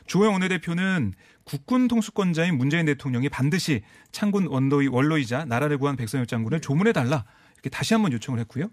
주호영 0.07 0.33
원내대표는 0.33 1.13
국군 1.43 1.87
통수권자인 1.87 2.57
문재인 2.57 2.85
대통령이 2.85 3.29
반드시 3.29 3.83
창군 4.11 4.47
원로이, 4.47 4.87
원로이자 4.87 5.45
나라를 5.45 5.77
구한 5.77 5.95
백선엽 5.95 6.27
장군을 6.27 6.61
조문해달라 6.61 7.25
이렇게 7.55 7.69
다시 7.69 7.93
한번 7.93 8.13
요청을 8.13 8.39
했고요. 8.41 8.69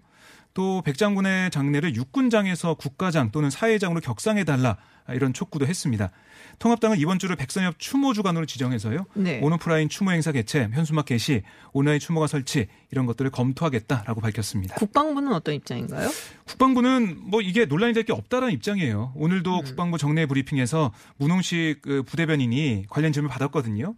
또 0.53 0.81
백장군의 0.83 1.49
장례를 1.51 1.95
육군장에서 1.95 2.75
국가장 2.75 3.31
또는 3.31 3.49
사회장으로 3.49 4.01
격상해달라 4.01 4.77
이런 5.09 5.33
촉구도 5.33 5.65
했습니다. 5.65 6.11
통합당은 6.59 6.97
이번 6.99 7.17
주를 7.19 7.35
백선엽 7.35 7.79
추모 7.79 8.13
주간으로 8.13 8.45
지정해서요. 8.45 9.05
네. 9.15 9.39
온오프라인 9.41 9.89
추모 9.89 10.11
행사 10.11 10.31
개최, 10.31 10.69
현수막 10.71 11.05
게시, 11.05 11.41
온라인 11.73 11.99
추모가 11.99 12.27
설치 12.27 12.67
이런 12.91 13.05
것들을 13.07 13.31
검토하겠다라고 13.31 14.21
밝혔습니다. 14.21 14.75
국방부는 14.75 15.33
어떤 15.33 15.55
입장인가요? 15.55 16.09
국방부는 16.45 17.17
뭐 17.29 17.41
이게 17.41 17.65
논란이 17.65 17.93
될 17.93 18.03
게 18.03 18.11
없다라는 18.13 18.53
입장이에요. 18.53 19.13
오늘도 19.15 19.61
국방부 19.61 19.97
정례 19.97 20.25
브리핑에서 20.25 20.93
문홍식 21.17 21.81
그 21.81 22.03
부대변인이 22.03 22.85
관련 22.89 23.11
질문을 23.13 23.31
받았거든요. 23.31 23.95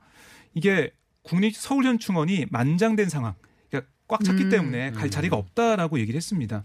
이게 0.53 0.91
국립 1.23 1.55
서울현충원이 1.55 2.45
만장된 2.51 3.09
상황. 3.09 3.33
꽉 4.07 4.23
찼기 4.23 4.43
음. 4.43 4.49
때문에 4.49 4.91
갈 4.91 5.09
자리가 5.09 5.35
없다라고 5.35 5.99
얘기를 5.99 6.15
했습니다. 6.17 6.63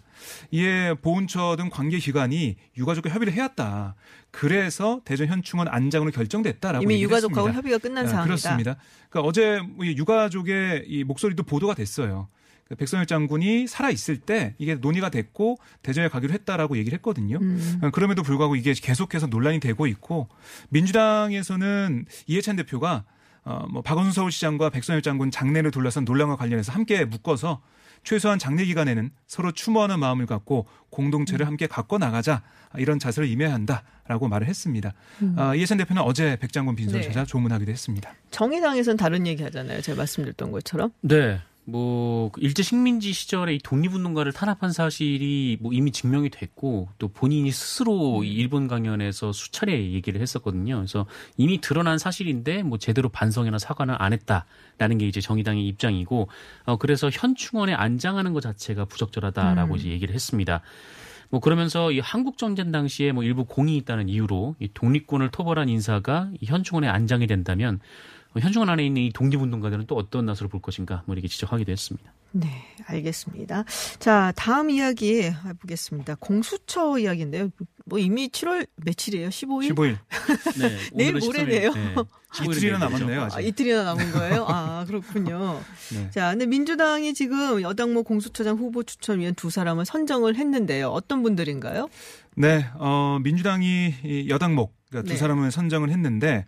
이에 0.51 0.95
보훈처 0.95 1.57
등 1.57 1.71
관계 1.71 1.99
기관이 1.99 2.57
유가족과 2.77 3.09
협의를 3.11 3.33
해왔다. 3.33 3.95
그래서 4.31 5.01
대전 5.05 5.29
현충원 5.29 5.69
안장으로 5.69 6.11
결정됐다라고 6.11 6.83
이미 6.83 7.03
유가족하고 7.03 7.49
했습니다. 7.49 7.57
협의가 7.57 7.79
끝난 7.79 8.05
아, 8.05 8.09
상황이다. 8.09 8.25
그렇습니다. 8.25 8.77
그러니까 9.09 9.29
어제 9.29 9.61
이 9.83 9.97
유가족의 9.97 10.85
이 10.87 11.05
목소리도 11.05 11.45
보도가 11.45 11.75
됐어요. 11.75 12.29
그 12.69 12.77
백선엽 12.77 13.09
장군이 13.09 13.67
살아 13.67 13.91
있을 13.91 14.19
때 14.19 14.55
이게 14.59 14.77
논의가 14.77 15.09
됐고 15.09 15.59
대전에 15.83 16.09
가기로 16.09 16.33
했다라고 16.33 16.77
얘기를 16.77 16.97
했거든요. 16.99 17.39
음. 17.41 17.81
어, 17.83 17.91
그럼에도 17.91 18.23
불구하고 18.23 18.55
이게 18.55 18.73
계속해서 18.75 19.27
논란이 19.27 19.59
되고 19.59 19.87
있고 19.89 20.29
민주당에서는 20.69 22.05
이해찬 22.29 22.57
대표가 22.57 23.05
어, 23.51 23.67
뭐 23.69 23.83
박원순 23.83 24.13
서울시장과 24.13 24.71
백선엽 24.71 25.03
장군 25.03 25.33
장례를 25.33 25.73
둘러싼 25.73 26.05
논란과 26.05 26.37
관련해서 26.37 26.71
함께 26.73 27.05
묶어서 27.05 27.61
최소한 28.05 28.39
장례 28.39 28.65
기간에는 28.65 29.11
서로 29.27 29.51
추모하는 29.51 29.99
마음을 29.99 30.27
갖고 30.27 30.67
공동체를 30.91 31.47
함께 31.47 31.67
갖고 31.67 31.99
나가자 31.99 32.43
이런 32.79 32.99
자세를 32.99 33.29
임해야 33.29 33.53
한다라고 33.53 34.29
말을 34.29 34.47
했습니다. 34.47 34.95
아, 35.37 35.55
이해찬 35.55 35.77
대표는 35.79 36.01
어제 36.03 36.37
백장군 36.37 36.77
빈소를 36.77 37.03
네. 37.03 37.09
찾아 37.09 37.25
조문하기도 37.27 37.71
했습니다. 37.71 38.15
정의당에서는 38.31 38.97
다른 38.97 39.27
얘기 39.27 39.43
하잖아요. 39.43 39.83
제가 39.83 39.99
말씀드렸던 39.99 40.53
것처럼. 40.53 40.93
네. 41.03 41.41
뭐그 41.71 42.41
일제 42.41 42.63
식민지 42.63 43.13
시절에 43.13 43.55
이 43.55 43.59
독립운동가를 43.59 44.33
탄압한 44.33 44.73
사실이 44.73 45.59
뭐 45.61 45.73
이미 45.73 45.93
증명이 45.93 46.31
됐고 46.31 46.89
또 46.99 47.09
본인이 47.09 47.51
스스로 47.51 48.25
이 48.25 48.33
일본 48.33 48.69
강연에서 48.69 49.33
수차례 49.33 49.93
얘기를 49.93 50.21
했었거든요. 50.21 50.77
그래서 50.77 51.07
이미 51.37 51.61
드러난 51.61 51.99
사실인데 51.99 52.63
뭐 52.63 52.79
제대로 52.79 53.09
반성이나 53.09 53.59
사과는 53.59 53.95
안 53.99 54.13
했다라는 54.13 54.99
게 54.99 55.07
이제 55.07 55.21
정의당의 55.21 55.67
입장이고 55.67 56.29
어 56.65 56.77
그래서 56.77 57.11
현충원에 57.11 57.75
안장하는 57.75 58.33
것 58.33 58.41
자체가 58.41 58.85
부적절하다라고 58.87 59.75
음. 59.75 59.79
이제 59.79 59.89
얘기를 59.89 60.15
했습니다. 60.15 60.61
뭐 61.31 61.41
그러면서 61.41 61.93
이 61.93 62.01
한국 62.01 62.39
전쟁 62.39 62.73
당시에 62.73 63.13
뭐 63.13 63.23
일부 63.23 63.45
공이 63.45 63.77
있다는 63.77 64.09
이유로 64.09 64.57
이 64.59 64.69
독립군을 64.75 65.31
토벌한 65.31 65.69
인사가 65.69 66.29
이 66.41 66.47
현충원에 66.47 66.89
안장이 66.89 67.29
된다면 67.29 67.79
어, 67.79 68.20
현충원 68.39 68.69
안에 68.69 68.87
있는 68.87 69.03
이 69.03 69.13
독립운동가들은 69.13 69.87
또 69.87 69.97
어떤 69.97 70.27
낯으로 70.27 70.49
볼 70.49 70.61
것인가 70.63 71.03
뭐 71.07 71.15
이렇게 71.15 71.27
지적하기도 71.27 71.73
했습니다. 71.73 72.13
네, 72.33 72.49
알겠습니다. 72.87 73.65
자, 73.99 74.33
다음 74.37 74.71
이야기 74.71 75.23
해보겠습니다. 75.23 76.17
공수처 76.21 76.97
이야기인데요. 76.99 77.51
뭐 77.87 77.99
이미 77.99 78.29
7월 78.29 78.69
며칠이에요? 78.77 79.31
15일? 79.31 79.75
15일 79.75 79.99
네, 80.61 80.79
내일 80.95 81.15
모레네요. 81.15 81.71
13일, 81.73 81.75
네, 81.75 81.95
이틀이나 82.45 82.79
15일이네요. 82.79 82.79
남았네요 82.79 83.21
아, 83.23 83.25
아직. 83.25 83.47
이틀이나 83.49 83.83
남은 83.83 84.13
거예요? 84.13 84.45
아, 84.49 84.85
그렇군요. 84.87 85.61
네. 85.93 86.11
자, 86.11 86.31
근데 86.31 86.47
민주당이 86.47 87.15
지금 87.15 87.63
여당모 87.63 88.05
공수처장 88.05 88.57
후보 88.59 88.85
추천위원 88.85 89.35
두 89.35 89.51
사람을 89.51 89.85
선정을 89.85 90.37
했는데요. 90.37 90.89
어떤 90.89 91.25
분들인가요? 91.25 91.89
네, 92.37 92.65
어, 92.75 93.19
민주당이 93.25 93.95
이 94.05 94.29
여당목 94.29 94.73
그러니까 94.89 95.09
두 95.09 95.15
네. 95.15 95.19
사람을 95.19 95.51
선정을 95.51 95.91
했는데 95.91 96.47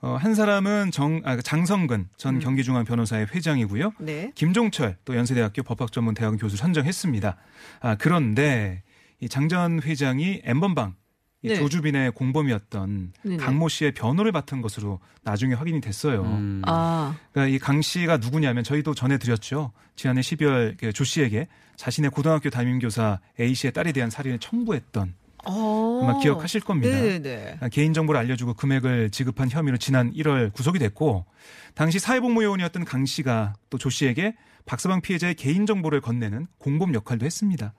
어, 0.00 0.16
한 0.20 0.34
사람은 0.34 0.90
정 0.92 1.20
아, 1.24 1.36
장성근 1.40 2.08
전 2.16 2.36
음. 2.36 2.40
경기중앙변호사의 2.40 3.26
회장이고요. 3.34 3.92
네. 3.98 4.30
김종철 4.34 4.96
또 5.04 5.16
연세대학교 5.16 5.62
법학전문대학 5.64 6.36
교수 6.38 6.56
선정했습니다. 6.56 7.36
아, 7.80 7.94
그런데 7.96 8.82
이 9.20 9.28
장 9.28 9.48
전 9.48 9.82
회장이 9.82 10.42
엠번방 10.44 10.94
이 11.42 11.48
네. 11.48 11.56
조주빈의 11.56 12.12
공범이었던 12.12 13.12
네네. 13.24 13.36
강모 13.38 13.68
씨의 13.68 13.92
변호를 13.94 14.30
맡은 14.32 14.60
것으로 14.60 15.00
나중에 15.22 15.54
확인이 15.54 15.80
됐어요. 15.80 16.22
음, 16.22 16.62
아, 16.66 17.16
그러니까 17.32 17.54
이 17.54 17.58
강 17.58 17.80
씨가 17.82 18.16
누구냐면 18.18 18.62
저희도 18.64 18.94
전해드렸죠. 18.94 19.72
지난해 19.96 20.20
12월 20.20 20.76
그조 20.78 21.02
씨에게 21.04 21.48
자신의 21.76 22.10
고등학교 22.10 22.50
담임교사 22.50 23.20
A 23.40 23.54
씨의 23.54 23.72
딸에 23.72 23.92
대한 23.92 24.10
살인을 24.10 24.38
청구했던 24.40 25.14
어. 25.46 26.00
아마 26.02 26.18
기억하실 26.20 26.60
겁니다. 26.62 26.94
네네네. 26.94 27.58
아, 27.60 27.68
개인 27.68 27.92
정보를 27.94 28.20
알려주고 28.20 28.54
금액을 28.54 29.10
지급한 29.10 29.48
혐의로 29.50 29.76
지난 29.78 30.12
1월 30.12 30.52
구속이 30.52 30.78
됐고 30.78 31.26
당시 31.74 31.98
사회복무요원이었던 31.98 32.84
강 32.84 33.06
씨가 33.06 33.54
또 33.70 33.78
조 33.78 33.90
씨에게 33.90 34.34
박서방 34.66 35.00
피해자의 35.00 35.34
개인 35.34 35.64
정보를 35.66 36.00
건네는 36.00 36.46
공범 36.58 36.92
역할도 36.94 37.24
했습니다. 37.24 37.72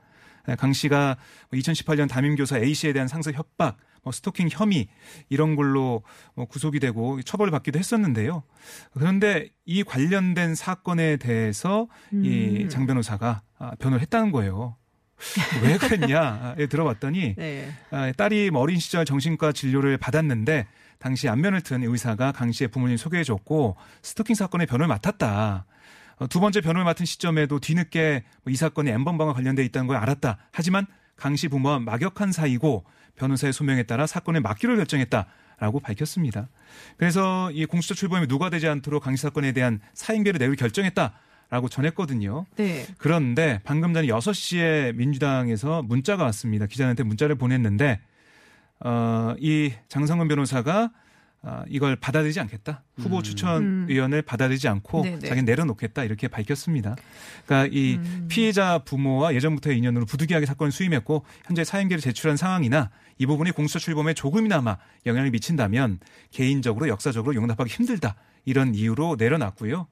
아, 0.47 0.55
강 0.55 0.73
씨가 0.73 1.17
2018년 1.53 2.09
담임교사 2.09 2.59
A 2.59 2.73
씨에 2.73 2.93
대한 2.93 3.07
상습 3.07 3.35
협박, 3.37 3.77
뭐 4.01 4.11
스토킹 4.13 4.47
혐의 4.49 4.87
이런 5.27 5.55
걸로 5.55 6.03
뭐 6.33 6.45
구속이 6.45 6.79
되고 6.79 7.21
처벌을 7.21 7.51
받기도 7.51 7.77
했었는데요. 7.77 8.43
그런데 8.93 9.49
이 9.65 9.83
관련된 9.83 10.55
사건에 10.55 11.17
대해서 11.17 11.87
음. 12.13 12.23
이장 12.25 12.87
변호사가 12.87 13.41
아, 13.59 13.71
변호를 13.77 14.01
했다는 14.01 14.31
거예요. 14.31 14.77
왜 15.63 15.77
그랬냐? 15.77 16.55
에 16.57 16.67
들어봤더니 16.67 17.35
네. 17.37 17.71
아, 17.91 18.11
딸이 18.15 18.51
뭐 18.51 18.61
어린 18.61 18.79
시절 18.79 19.05
정신과 19.05 19.51
진료를 19.51 19.97
받았는데 19.97 20.67
당시 20.97 21.29
안면을 21.29 21.61
튼 21.61 21.83
의사가 21.83 22.31
강 22.31 22.51
씨의 22.51 22.69
부모님 22.69 22.97
소개해줬고 22.97 23.75
스토킹 24.01 24.35
사건의 24.35 24.67
변호를 24.67 24.87
맡았다. 24.87 25.65
어, 26.17 26.27
두 26.27 26.39
번째 26.39 26.61
변호를 26.61 26.83
맡은 26.83 27.05
시점에도 27.05 27.59
뒤늦게 27.59 28.23
뭐이 28.43 28.55
사건이 28.55 28.89
엠번방과 28.91 29.33
관련돼 29.33 29.63
있다는 29.65 29.87
걸 29.87 29.97
알았다. 29.97 30.37
하지만 30.51 30.85
강 31.15 31.35
씨 31.35 31.47
부모와 31.47 31.79
막역한 31.79 32.31
사이고 32.31 32.85
변호사의 33.17 33.51
소명에 33.53 33.83
따라 33.83 34.07
사건을 34.07 34.39
맡기로 34.41 34.77
결정했다 34.77 35.25
라고 35.59 35.79
밝혔습니다. 35.81 36.47
그래서 36.95 37.51
이 37.51 37.65
공수처 37.65 37.93
출범이 37.93 38.27
누가 38.27 38.49
되지 38.49 38.67
않도록 38.69 39.03
강씨 39.03 39.21
사건에 39.21 39.51
대한 39.51 39.81
사임계를 39.93 40.39
내기로 40.39 40.55
결정했다 40.55 41.13
라고 41.49 41.67
전했거든요. 41.67 42.45
네. 42.57 42.85
그런데 42.97 43.59
방금 43.63 43.93
전에 43.93 44.07
6시에 44.07 44.95
민주당에서 44.95 45.81
문자가 45.81 46.23
왔습니다. 46.25 46.67
기자한테 46.67 47.03
문자를 47.03 47.35
보냈는데 47.35 47.99
어, 48.81 49.33
이 49.39 49.73
장성근 49.87 50.27
변호사가 50.27 50.91
아, 51.41 51.63
이걸 51.69 51.95
받아들이지 51.95 52.39
않겠다. 52.41 52.83
후보 52.97 53.17
음. 53.17 53.23
추천 53.23 53.85
위원을 53.87 54.21
받아들이지 54.21 54.67
않고 54.67 55.03
네네. 55.03 55.19
자기는 55.19 55.45
내려놓겠다 55.45 56.03
이렇게 56.03 56.27
밝혔습니다. 56.27 56.97
그러니까 57.45 57.73
이 57.73 57.95
음. 57.95 58.25
피해자 58.29 58.79
부모와 58.79 59.33
예전부터의 59.35 59.77
인연으로 59.77 60.05
부득이하게 60.05 60.45
사건을 60.45 60.71
수임했고 60.71 61.23
현재 61.45 61.63
사임계를 61.63 62.01
제출한 62.01 62.35
상황이나 62.35 62.89
이 63.17 63.25
부분이 63.25 63.51
공수처 63.51 63.79
출범에 63.79 64.13
조금이나마 64.13 64.77
영향을 65.05 65.31
미친다면 65.31 65.99
개인적으로 66.31 66.89
역사적으로 66.89 67.33
용납하기 67.35 67.71
힘들다 67.71 68.15
이런 68.43 68.75
이유로 68.75 69.15
내려놨고요. 69.17 69.87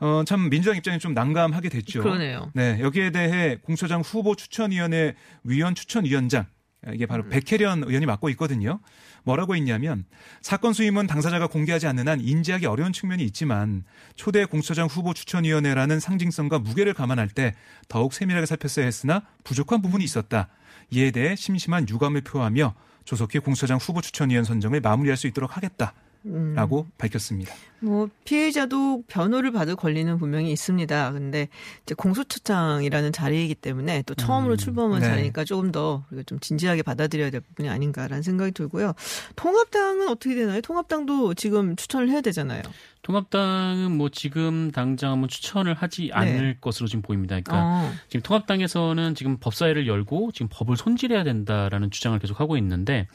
어, 0.00 0.22
참 0.26 0.48
민주당 0.50 0.76
입장이 0.76 0.98
좀 0.98 1.14
난감하게 1.14 1.68
됐죠. 1.68 2.02
그러네요. 2.02 2.50
네, 2.54 2.78
여기에 2.80 3.10
대해 3.10 3.56
공소장 3.56 4.00
후보 4.00 4.34
추천위원회 4.34 5.14
위원 5.44 5.74
추천위원장 5.74 6.46
이게 6.92 7.04
바로 7.04 7.24
음. 7.24 7.28
백혜련 7.28 7.84
의원이 7.84 8.06
맡고 8.06 8.30
있거든요. 8.30 8.80
뭐라고 9.22 9.54
했냐면 9.54 10.06
사건 10.40 10.72
수임은 10.72 11.06
당사자가 11.06 11.46
공개하지 11.46 11.86
않는 11.88 12.08
한 12.08 12.20
인지하기 12.20 12.64
어려운 12.64 12.92
측면이 12.94 13.22
있지만 13.24 13.84
초대 14.16 14.46
공소장 14.46 14.86
후보 14.86 15.12
추천위원회라는 15.12 16.00
상징성과 16.00 16.58
무게를 16.60 16.94
감안할 16.94 17.28
때 17.28 17.54
더욱 17.88 18.14
세밀하게 18.14 18.46
살폈어야 18.46 18.86
했으나 18.86 19.22
부족한 19.44 19.82
부분이 19.82 20.02
있었다. 20.02 20.48
이에 20.90 21.10
대해 21.10 21.36
심심한 21.36 21.86
유감을 21.88 22.22
표하며 22.22 22.74
조속히 23.04 23.38
공소장 23.38 23.76
후보 23.76 24.00
추천위원 24.00 24.44
선정을 24.44 24.80
마무리할 24.80 25.18
수 25.18 25.26
있도록 25.26 25.56
하겠다. 25.56 25.92
음. 26.26 26.54
라고 26.54 26.86
밝혔습니다. 26.98 27.54
뭐 27.80 28.10
피해자도 28.24 29.04
변호를 29.08 29.52
받을 29.52 29.74
권리는 29.74 30.18
분명히 30.18 30.52
있습니다. 30.52 31.12
근데 31.12 31.48
이제 31.82 31.94
공소처장이라는 31.94 33.12
자리이기 33.12 33.54
때문에 33.54 34.02
또 34.02 34.14
처음으로 34.14 34.54
음, 34.54 34.56
출범한 34.58 35.00
네. 35.00 35.06
자리니까 35.06 35.44
조금 35.44 35.72
더 35.72 36.04
우리가 36.10 36.24
좀 36.26 36.38
진지하게 36.40 36.82
받아들여야 36.82 37.30
될 37.30 37.40
부분이 37.40 37.70
아닌가라는 37.70 38.22
생각이 38.22 38.52
들고요. 38.52 38.92
통합당은 39.36 40.08
어떻게 40.08 40.34
되나요? 40.34 40.60
통합당도 40.60 41.34
지금 41.34 41.74
추천을 41.74 42.10
해야 42.10 42.20
되잖아요. 42.20 42.62
통합당은 43.02 43.96
뭐 43.96 44.10
지금 44.10 44.70
당장 44.72 45.12
한번 45.12 45.28
추천을 45.28 45.72
하지 45.72 46.10
않을 46.12 46.58
것으로 46.60 46.86
지금 46.86 47.00
보입니다. 47.00 47.40
그러니까 47.40 47.64
어. 47.64 47.92
지금 48.08 48.20
통합당에서는 48.22 49.14
지금 49.14 49.38
법사위를 49.38 49.86
열고 49.86 50.32
지금 50.32 50.48
법을 50.52 50.76
손질해야 50.76 51.24
된다라는 51.24 51.90
주장을 51.90 52.18
계속 52.18 52.40
하고 52.40 52.58
있는데 52.58 53.08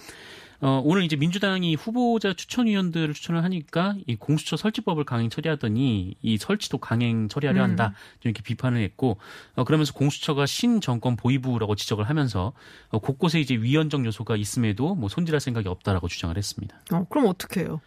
어, 0.62 0.82
오늘 0.84 1.04
이제 1.04 1.16
민주당이 1.16 1.76
후보자 1.76 2.34
추천위원들을 2.34 3.14
추천을 3.14 3.44
하니까 3.44 3.96
이 4.08 4.16
공수처 4.16 4.58
설치법을 4.58 5.04
강행 5.04 5.30
처리하더니 5.30 6.16
이 6.22 6.38
설치도 6.38 6.78
강행 6.78 7.28
처리하려 7.28 7.62
한다. 7.62 7.94
좀 8.20 8.30
이렇게 8.30 8.42
비판을 8.42 8.82
했고 8.82 9.18
어, 9.56 9.64
그러면서 9.64 9.94
공수처가 9.94 10.46
신정권 10.46 11.16
보위부라고 11.16 11.76
지적을 11.76 12.08
하면서 12.10 12.54
어, 12.90 13.00
곳곳에 13.00 13.40
이제 13.40 13.56
위헌적 13.56 14.06
요소가 14.06 14.36
있음에도 14.36 14.96
뭐 14.96 15.10
손질할 15.10 15.40
생각이 15.40 15.68
없다라고 15.68 16.08
주장을 16.08 16.36
했습니다. 16.36 16.78
어, 16.92 17.06
그럼 17.10 17.28
어떻게 17.28 17.62
해요? 17.62 17.82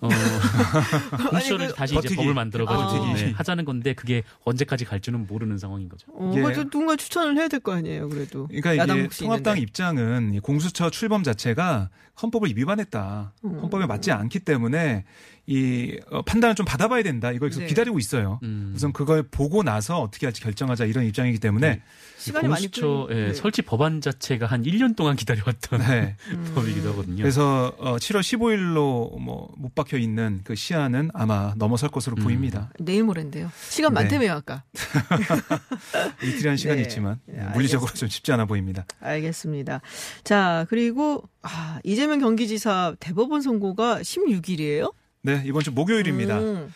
어, 0.00 0.08
공수처를 1.30 1.68
그- 1.68 1.74
다시 1.74 1.94
버티기. 1.94 2.14
이제 2.14 2.22
법을 2.22 2.34
만들어가지고 2.34 3.02
버티기. 3.04 3.24
네, 3.26 3.30
하자는 3.32 3.64
건데 3.64 3.92
그게 3.94 4.22
언제까지 4.44 4.84
갈지는 4.84 5.26
모르는 5.26 5.58
상황인 5.58 5.88
거죠. 5.88 6.06
어, 6.12 6.30
그래도 6.34 6.64
누군가 6.64 6.96
추천을 6.96 7.36
해야 7.36 7.48
될 7.48 7.60
거 7.60 7.72
아니에요, 7.72 8.08
그래도. 8.10 8.46
그러니까 8.48 8.74
이게 8.74 9.08
통합당 9.08 9.56
있는데. 9.56 9.60
입장은 9.62 10.34
이 10.34 10.40
공수처 10.40 10.90
출범 10.90 11.22
자체가 11.22 11.88
헌법을 12.22 12.56
위반했다. 12.56 13.32
음. 13.44 13.58
헌법에 13.60 13.86
맞지 13.86 14.10
않기 14.12 14.40
때문에 14.40 15.04
이 15.48 15.98
어, 16.10 16.22
판단을 16.22 16.54
좀 16.54 16.66
받아봐야 16.66 17.02
된다. 17.02 17.30
이걸 17.32 17.48
계속 17.50 17.60
네. 17.60 17.66
기다리고 17.66 17.98
있어요. 17.98 18.40
음. 18.42 18.72
우선 18.74 18.92
그걸 18.92 19.22
보고 19.22 19.62
나서 19.62 20.00
어떻게 20.00 20.26
할지 20.26 20.42
결정하자 20.42 20.86
이런 20.86 21.04
입장이기 21.04 21.38
때문에 21.38 21.82
시간이 22.18 22.48
많이 22.48 22.66
공수처 22.66 23.06
끌리- 23.06 23.16
예, 23.20 23.26
네. 23.28 23.34
설치 23.34 23.62
법안 23.62 24.00
자체가 24.00 24.46
한 24.46 24.62
1년 24.64 24.96
동안 24.96 25.14
기다려왔던 25.16 25.80
네. 25.80 26.16
음. 26.30 26.50
법이기도 26.54 26.90
하거든요. 26.92 27.22
그래서 27.22 27.72
어, 27.78 27.96
7월 27.96 28.20
15일로 28.20 29.18
뭐못 29.20 29.74
박혀 29.86 29.98
있는 29.98 30.40
그 30.42 30.56
시한은 30.56 31.10
아마 31.14 31.54
넘어설 31.56 31.88
것으로 31.88 32.16
음. 32.18 32.24
보입니다. 32.24 32.70
내일 32.80 33.04
모레인데요. 33.04 33.50
시간 33.70 33.94
네. 33.94 34.00
많다며요, 34.02 34.32
아까. 34.32 34.64
이틀이라는 36.22 36.56
시간이 36.56 36.80
네. 36.80 36.82
있지만 36.82 37.20
네, 37.26 37.44
물리적으로 37.54 37.92
좀 37.92 38.08
쉽지 38.08 38.32
않아 38.32 38.46
보입니다. 38.46 38.84
알겠습니다. 39.00 39.80
자, 40.24 40.66
그리고 40.68 41.22
아, 41.42 41.78
이재명 41.84 42.18
경기지사 42.18 42.96
대법원 42.98 43.40
선고가 43.42 44.00
16일이에요? 44.00 44.92
네, 45.22 45.42
이번 45.46 45.62
주 45.62 45.70
목요일입니다. 45.70 46.38
음. 46.40 46.72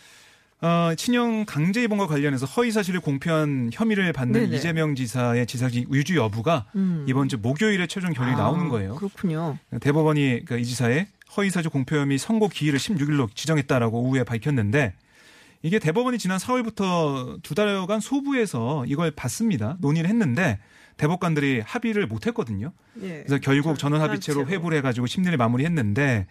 어, 0.63 0.93
친형 0.95 1.45
강제 1.45 1.81
입원과 1.81 2.05
관련해서 2.05 2.45
허위 2.45 2.71
사실을 2.71 2.99
공표한 2.99 3.71
혐의를 3.73 4.13
받는 4.13 4.41
네네. 4.41 4.55
이재명 4.55 4.93
지사의 4.93 5.47
지사직 5.47 5.91
유주 5.91 6.15
여부가 6.17 6.67
음. 6.75 7.03
이번 7.09 7.27
주 7.29 7.37
목요일에 7.39 7.87
최종 7.87 8.13
결론이 8.13 8.35
아, 8.35 8.43
나오는 8.43 8.69
거예요. 8.69 8.95
그렇군요. 8.95 9.57
대법원이 9.81 10.45
그 10.45 10.59
이 10.59 10.65
지사의 10.65 11.07
허위 11.37 11.49
사실 11.49 11.69
공표 11.69 11.95
혐의 11.97 12.17
선고 12.17 12.47
기일을 12.49 12.79
16일로 12.79 13.33
지정했다라고 13.35 14.01
오후에 14.03 14.23
밝혔는데 14.23 14.93
이게 15.63 15.79
대법원이 15.79 16.17
지난 16.17 16.37
4월부터 16.39 17.41
두 17.43 17.53
달여간 17.55 17.99
소부에서 17.99 18.85
이걸 18.87 19.11
봤습니다. 19.11 19.77
논의를 19.79 20.09
했는데 20.09 20.59
대법관들이 20.97 21.61
합의를 21.65 22.07
못 22.07 22.27
했거든요. 22.27 22.73
예. 23.01 23.23
그래서 23.25 23.37
결국 23.39 23.77
전원 23.79 24.01
합의체로 24.01 24.41
합의체로. 24.41 24.47
회부를 24.59 24.77
해가지고 24.79 25.07
심리를 25.07 25.35
마무리했는데 25.37 26.27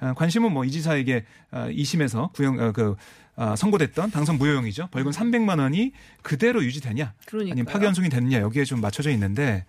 아, 0.00 0.12
관심은 0.14 0.52
뭐 0.52 0.64
이 0.64 0.70
지사에게 0.70 1.24
아, 1.50 1.68
2심에서 1.68 2.32
구형 2.32 2.60
아, 2.60 2.72
그 2.72 2.94
아, 3.36 3.56
선고됐던 3.56 4.10
당선 4.12 4.38
무효형이죠. 4.38 4.88
벌금 4.92 5.10
300만 5.10 5.58
원이 5.58 5.92
그대로 6.22 6.62
유지되냐, 6.62 7.14
그러니까요. 7.26 7.52
아니면 7.52 7.72
파기환송이 7.72 8.08
되느냐 8.08 8.40
여기에 8.40 8.64
좀 8.64 8.80
맞춰져 8.80 9.10
있는데 9.10 9.64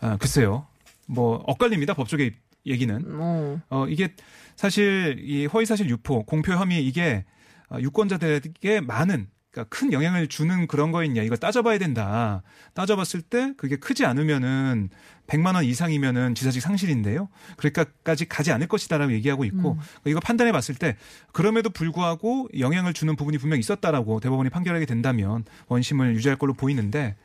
아, 0.00 0.16
글쎄요. 0.18 0.66
뭐 1.06 1.42
엇갈립니다. 1.46 1.94
법조계 1.94 2.34
얘기는. 2.68 3.04
어. 3.08 3.60
어, 3.70 3.86
이게 3.88 4.14
사실 4.56 5.18
이 5.20 5.46
허위 5.46 5.66
사실 5.66 5.88
유포, 5.88 6.24
공표 6.24 6.52
혐의 6.52 6.86
이게 6.86 7.24
어, 7.70 7.78
유권자들에게 7.80 8.80
많은 8.80 9.28
그러니까 9.50 9.76
큰 9.76 9.92
영향을 9.92 10.28
주는 10.28 10.66
그런 10.66 10.92
거 10.92 11.02
있냐 11.04 11.22
이거 11.22 11.36
따져봐야 11.36 11.78
된다. 11.78 12.42
따져봤을 12.74 13.22
때 13.22 13.54
그게 13.56 13.76
크지 13.76 14.04
않으면은 14.04 14.90
100만 15.26 15.54
원 15.54 15.64
이상이면은 15.64 16.34
지사직 16.34 16.62
상실인데요. 16.62 17.28
그러니까까지 17.56 18.26
가지 18.28 18.52
않을 18.52 18.68
것이다라고 18.68 19.12
얘기하고 19.12 19.44
있고 19.46 19.72
음. 19.72 19.78
이거 20.06 20.20
판단해 20.20 20.52
봤을 20.52 20.74
때 20.74 20.96
그럼에도 21.32 21.70
불구하고 21.70 22.48
영향을 22.58 22.92
주는 22.92 23.14
부분이 23.16 23.38
분명 23.38 23.58
있었다라고 23.58 24.20
대법원이 24.20 24.50
판결하게 24.50 24.86
된다면 24.86 25.44
원심을 25.68 26.14
유지할 26.14 26.38
걸로 26.38 26.54
보이는데 26.54 27.16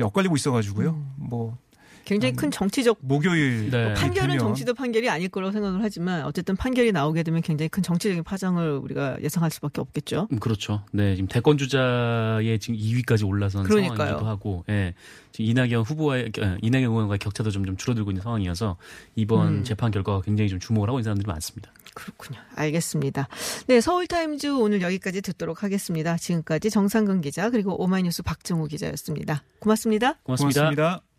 엇갈리고 0.00 0.36
있어가지고요. 0.36 0.90
음. 0.90 1.12
뭐 1.16 1.58
굉장히 2.04 2.34
큰 2.34 2.50
정치적 2.50 2.98
목요일 3.00 3.70
네. 3.70 3.94
판결은 3.94 4.28
되면 4.28 4.38
정치적 4.38 4.76
판결이 4.76 5.08
아닐 5.08 5.28
거라고 5.28 5.52
생각을 5.52 5.82
하지만 5.82 6.24
어쨌든 6.24 6.56
판결이 6.56 6.92
나오게 6.92 7.22
되면 7.22 7.42
굉장히 7.42 7.68
큰 7.68 7.82
정치적인 7.82 8.24
파장을 8.24 8.78
우리가 8.78 9.18
예상할 9.22 9.50
수밖에 9.50 9.80
없겠죠. 9.80 10.28
음, 10.32 10.38
그렇죠. 10.38 10.84
네, 10.92 11.14
지금 11.16 11.28
대권 11.28 11.58
주자의 11.58 12.58
지금 12.58 12.76
2위까지 12.76 13.26
올라선 13.26 13.64
그러니까요. 13.64 13.96
상황이기도 13.96 14.26
하고, 14.26 14.64
예, 14.68 14.94
지금 15.32 15.50
이낙연 15.50 15.82
후보와의 15.82 16.32
어, 16.40 16.56
이낙연 16.60 16.90
의원과의 16.90 17.18
격차도 17.18 17.50
점점 17.50 17.76
줄어들고 17.76 18.10
있는 18.10 18.22
상황이어서 18.22 18.76
이번 19.14 19.48
음. 19.48 19.64
재판 19.64 19.90
결과가 19.90 20.22
굉장히 20.22 20.48
좀 20.48 20.58
주목을 20.58 20.88
하고 20.88 20.98
있는 20.98 21.04
사람들이 21.04 21.26
많습니다. 21.26 21.72
그렇군요. 21.94 22.40
알겠습니다. 22.54 23.28
네, 23.66 23.80
서울타임즈 23.80 24.58
오늘 24.58 24.80
여기까지 24.82 25.20
듣도록 25.20 25.62
하겠습니다. 25.62 26.16
지금까지 26.16 26.70
정상근 26.70 27.20
기자 27.20 27.50
그리고 27.50 27.80
오마이뉴스 27.82 28.22
박정우 28.22 28.66
기자였습니다. 28.68 29.44
고맙습니다. 29.58 30.14
고맙습니다. 30.22 30.60
고맙습니다. 30.60 31.11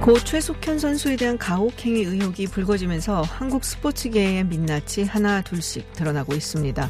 고 0.00 0.18
최숙현 0.18 0.78
선수에 0.78 1.16
대한 1.16 1.36
가혹행위 1.36 2.04
의혹이 2.04 2.46
불거지면서 2.46 3.20
한국 3.20 3.64
스포츠계의 3.64 4.44
민낯이 4.44 5.04
하나 5.06 5.42
둘씩 5.42 5.92
드러나고 5.92 6.32
있습니다. 6.32 6.88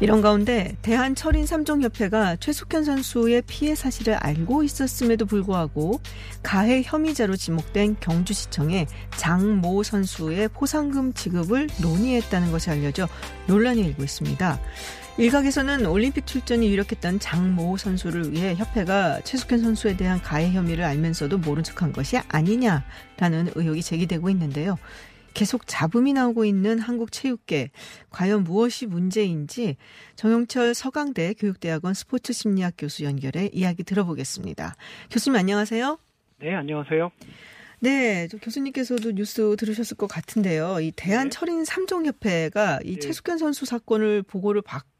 이런 0.00 0.22
가운데 0.22 0.74
대한철인 0.80 1.44
3종협회가 1.44 2.40
최숙현 2.40 2.84
선수의 2.84 3.42
피해 3.46 3.74
사실을 3.74 4.14
알고 4.14 4.62
있었음에도 4.62 5.26
불구하고 5.26 6.00
가해 6.42 6.80
혐의자로 6.82 7.36
지목된 7.36 7.96
경주시청에 8.00 8.86
장모 9.18 9.82
선수의 9.82 10.48
포상금 10.48 11.12
지급을 11.12 11.68
논의했다는 11.82 12.52
것이 12.52 12.70
알려져 12.70 13.06
논란이 13.48 13.82
일고 13.82 14.02
있습니다. 14.02 14.58
일각에서는 15.18 15.86
올림픽 15.86 16.26
출전이 16.26 16.70
유력했던 16.70 17.20
장모 17.20 17.78
선수를 17.78 18.32
위해 18.32 18.54
협회가 18.54 19.18
최숙현 19.22 19.60
선수에 19.60 19.96
대한 19.96 20.20
가해 20.20 20.52
혐의를 20.52 20.84
알면서도 20.84 21.38
모른 21.38 21.62
척한 21.62 21.94
것이 21.94 22.18
아니냐라는 22.28 23.52
의혹이 23.54 23.80
제기되고 23.82 24.28
있는데요. 24.28 24.76
계속 25.32 25.66
잡음이 25.66 26.12
나오고 26.12 26.44
있는 26.44 26.78
한국 26.78 27.12
체육계 27.12 27.70
과연 28.10 28.44
무엇이 28.44 28.84
문제인지 28.84 29.76
정영철 30.16 30.74
서강대 30.74 31.32
교육대학원 31.34 31.94
스포츠 31.94 32.34
심리학 32.34 32.74
교수 32.76 33.04
연결해 33.04 33.48
이야기 33.54 33.84
들어보겠습니다. 33.84 34.74
교수님 35.10 35.38
안녕하세요. 35.38 35.98
네, 36.40 36.54
안녕하세요. 36.54 37.10
네, 37.80 38.28
저 38.28 38.38
교수님께서도 38.38 39.12
뉴스 39.12 39.56
들으셨을 39.56 39.96
것 39.96 40.06
같은데요. 40.08 40.80
이 40.80 40.92
대한철인 40.94 41.64
삼종협회가 41.64 42.80
이 42.84 42.94
네. 42.94 42.98
최숙현 42.98 43.38
선수 43.38 43.66
사건을 43.66 44.22
보고를 44.22 44.62
받고 44.62 44.95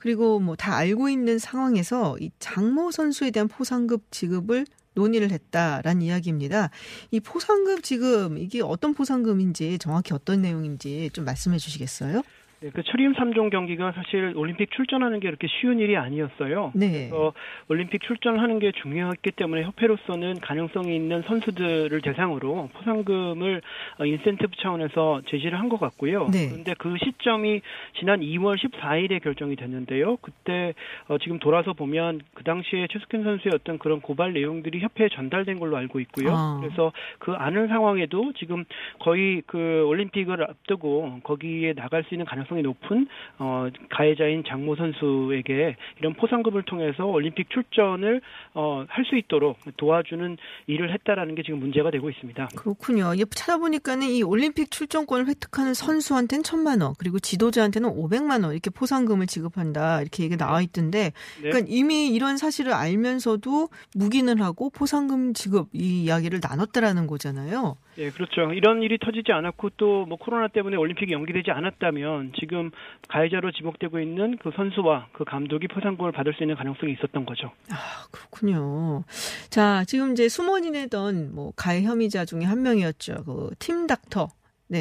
그리고 0.00 0.38
뭐 0.40 0.54
다 0.56 0.76
알고 0.76 1.08
있는 1.08 1.38
상황에서 1.38 2.16
이 2.20 2.30
장모 2.38 2.90
선수에 2.92 3.30
대한 3.30 3.48
포상급 3.48 4.10
지급을 4.10 4.66
논의를 4.94 5.30
했다라는 5.32 6.02
이야기입니다. 6.02 6.70
이 7.10 7.18
포상금 7.20 7.82
지금 7.82 8.38
이게 8.38 8.62
어떤 8.62 8.94
포상금인지 8.94 9.78
정확히 9.78 10.14
어떤 10.14 10.40
내용인지 10.42 11.10
좀 11.12 11.24
말씀해 11.24 11.58
주시겠어요? 11.58 12.22
네, 12.64 12.70
그 12.72 12.82
철임 12.82 13.12
3종 13.12 13.50
경기가 13.50 13.92
사실 13.92 14.32
올림픽 14.36 14.70
출전하는 14.70 15.20
게 15.20 15.28
그렇게 15.28 15.48
쉬운 15.48 15.78
일이 15.80 15.98
아니었어요. 15.98 16.72
네. 16.74 17.08
그래서 17.10 17.34
올림픽 17.68 18.00
출전하는 18.00 18.58
게 18.58 18.72
중요했기 18.72 19.32
때문에 19.32 19.64
협회로서는 19.64 20.40
가능성이 20.40 20.96
있는 20.96 21.20
선수들을 21.26 22.00
대상으로 22.00 22.70
포상금을 22.72 23.60
어, 23.98 24.06
인센티브 24.06 24.52
차원에서 24.62 25.20
제시를 25.26 25.58
한 25.60 25.68
것 25.68 25.78
같고요. 25.80 26.28
네. 26.32 26.48
그런데 26.50 26.74
그 26.78 26.94
시점이 27.02 27.60
지난 27.98 28.20
2월 28.20 28.56
14일에 28.56 29.22
결정이 29.22 29.56
됐는데요. 29.56 30.16
그때 30.22 30.72
어, 31.08 31.18
지금 31.18 31.38
돌아서 31.38 31.74
보면 31.74 32.20
그 32.32 32.44
당시에 32.44 32.86
최숙현 32.90 33.24
선수의 33.24 33.52
어떤 33.54 33.78
그런 33.78 34.00
고발 34.00 34.32
내용들이 34.32 34.80
협회에 34.80 35.08
전달된 35.10 35.58
걸로 35.58 35.76
알고 35.76 36.00
있고요. 36.00 36.28
아. 36.30 36.60
그래서 36.62 36.92
그 37.18 37.32
아는 37.32 37.68
상황에도 37.68 38.32
지금 38.38 38.64
거의 39.00 39.42
그 39.46 39.84
올림픽을 39.86 40.42
앞두고 40.44 41.20
거기에 41.24 41.74
나갈 41.74 42.04
수 42.04 42.14
있는 42.14 42.24
가능성 42.24 42.53
이 42.58 42.62
높은 42.62 43.06
어 43.38 43.68
가해자인 43.90 44.44
장모 44.46 44.76
선수에게 44.76 45.76
이런 45.98 46.14
포상금을 46.14 46.62
통해서 46.64 47.06
올림픽 47.06 47.50
출전을 47.50 48.20
어 48.54 48.84
할 48.88 49.04
수 49.04 49.16
있도록 49.16 49.58
도와주는 49.76 50.36
일을 50.66 50.92
했다라는 50.94 51.34
게 51.34 51.42
지금 51.42 51.60
문제가 51.60 51.90
되고 51.90 52.08
있습니다. 52.08 52.48
그렇군요. 52.56 53.12
찾아보니까는 53.34 54.08
이 54.08 54.22
올림픽 54.22 54.70
출전권을 54.70 55.26
획득하는 55.28 55.74
선수한테는 55.74 56.42
천만 56.42 56.80
원, 56.80 56.94
그리고 56.98 57.18
지도자한테는 57.18 57.90
오백만 57.90 58.44
원 58.44 58.52
이렇게 58.52 58.70
포상금을 58.70 59.26
지급한다 59.26 60.00
이렇게 60.00 60.24
얘기 60.24 60.36
나와 60.36 60.62
있던데, 60.62 61.12
네. 61.42 61.50
그러니까 61.50 61.66
이미 61.68 62.08
이런 62.08 62.36
사실을 62.36 62.72
알면서도 62.72 63.68
묵인을 63.94 64.40
하고 64.40 64.70
포상금 64.70 65.34
지급 65.34 65.68
이 65.72 66.04
이야기를 66.04 66.40
나눴다라는 66.42 67.06
거잖아요. 67.06 67.76
예, 67.98 68.10
그렇죠. 68.10 68.52
이런 68.52 68.82
일이 68.82 68.98
터지지 68.98 69.32
않았고 69.32 69.70
또 69.76 70.04
뭐 70.06 70.18
코로나 70.18 70.48
때문에 70.48 70.76
올림픽이 70.76 71.12
연기되지 71.12 71.50
않았다면 71.50 72.32
지금 72.38 72.70
가해자로 73.08 73.52
지목되고 73.52 74.00
있는 74.00 74.36
그 74.38 74.50
선수와 74.54 75.08
그 75.12 75.24
감독이 75.24 75.68
포상금을 75.68 76.12
받을 76.12 76.34
수 76.34 76.42
있는 76.42 76.56
가능성이 76.56 76.92
있었던 76.94 77.24
거죠. 77.24 77.52
아, 77.70 78.06
그렇군요. 78.10 79.04
자, 79.50 79.84
지금 79.86 80.12
이제 80.12 80.28
숨어지 80.28 80.70
내던 80.72 81.34
뭐 81.34 81.52
가해 81.56 81.82
혐의자 81.82 82.24
중에 82.24 82.42
한 82.44 82.62
명이었죠. 82.62 83.24
그 83.24 83.50
팀 83.58 83.86
닥터. 83.86 84.28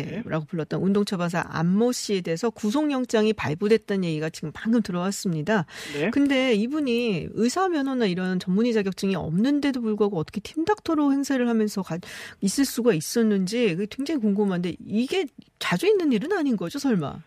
네, 0.01 0.23
라고 0.25 0.45
불렀던 0.45 0.81
운동처바사 0.81 1.45
안모 1.47 1.91
씨에 1.91 2.21
대해서 2.21 2.49
구속영장이 2.49 3.33
발부됐다는 3.33 4.05
얘기가 4.05 4.29
지금 4.29 4.51
방금 4.53 4.81
들어왔습니다. 4.81 5.65
네. 5.93 6.09
근데 6.09 6.53
이분이 6.55 7.27
의사 7.33 7.69
면허나 7.69 8.05
이런 8.05 8.39
전문의 8.39 8.73
자격증이 8.73 9.15
없는데도 9.15 9.81
불구하고 9.81 10.17
어떻게 10.17 10.41
팀닥터로 10.41 11.13
행세를 11.13 11.47
하면서 11.47 11.81
가, 11.81 11.97
있을 12.41 12.65
수가 12.65 12.93
있었는지 12.93 13.75
굉장히 13.89 14.19
궁금한데 14.19 14.75
이게 14.85 15.27
자주 15.59 15.87
있는 15.87 16.11
일은 16.11 16.31
아닌 16.33 16.57
거죠, 16.57 16.79
설마? 16.79 17.21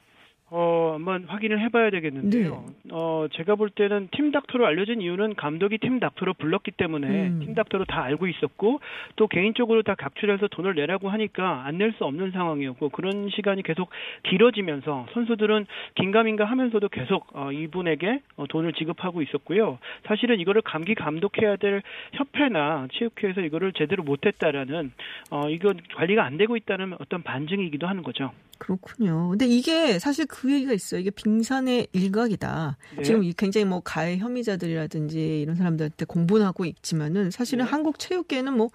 어, 0.49 0.93
한번 0.95 1.25
확인을 1.25 1.59
해봐야 1.61 1.91
되겠는데요. 1.91 2.65
어, 2.93 3.27
제가 3.33 3.57
볼 3.57 3.69
때는 3.69 4.09
팀 4.13 4.31
닥터로 4.31 4.65
알려진 4.65 5.01
이유는 5.01 5.35
감독이 5.35 5.79
팀 5.79 5.99
닥터로 5.99 6.35
불렀기 6.35 6.71
때문에 6.71 7.09
음. 7.29 7.41
팀 7.45 7.55
닥터로 7.55 7.85
다 7.85 8.05
알고 8.05 8.29
있었고 8.29 8.79
또 9.17 9.27
개인적으로 9.27 9.83
다 9.83 9.97
각출해서 9.97 10.47
돈을 10.49 10.77
내라고 10.77 11.09
하니까 11.09 11.65
안 11.67 11.79
낼 11.79 11.93
수 11.99 12.05
없는 12.05 12.31
상황이었고 12.31 12.89
그런 12.91 13.29
시간이 13.31 13.63
계속 13.63 13.91
길어지면서 14.25 15.07
선수들은 15.15 15.67
긴가민가 15.97 16.45
하면서도 16.45 16.89
계속 16.91 17.27
어, 17.35 17.51
이분에게 17.53 18.21
어, 18.37 18.47
돈을 18.47 18.73
지급하고 18.75 19.23
있었고요. 19.23 19.79
사실은 20.07 20.39
이거를 20.41 20.63
감기 20.63 20.95
감독해야 20.95 21.57
될 21.57 21.83
협회나 22.13 22.89
체육회에서 22.93 23.41
이거를 23.43 23.73
제대로 23.73 24.03
못했다라는 24.05 24.93
어, 25.31 25.49
이건 25.51 25.81
관리가 25.97 26.25
안 26.25 26.37
되고 26.37 26.57
있다는 26.57 26.95
어떤 27.01 27.23
반증이기도 27.23 27.87
하는 27.87 28.03
거죠. 28.03 28.31
그렇군요. 28.59 29.31
근데 29.31 29.47
이게 29.47 29.99
사실 29.99 30.27
그 30.27 30.53
얘기가 30.53 30.73
있어요. 30.73 31.01
이게 31.01 31.11
빙산의 31.11 31.89
일각이다. 31.93 32.77
네. 32.97 33.03
지금 33.03 33.25
이 33.25 33.33
굉장히 33.33 33.65
뭐 33.65 33.81
가해 33.81 34.19
혐의자들이라든지 34.19 35.41
이런 35.41 35.57
사람들한테 35.57 36.05
공분하고 36.05 36.65
있지만은 36.65 37.31
사실은 37.31 37.65
네. 37.65 37.71
한국 37.71 37.99
체육계는 37.99 38.57
뭐 38.57 38.71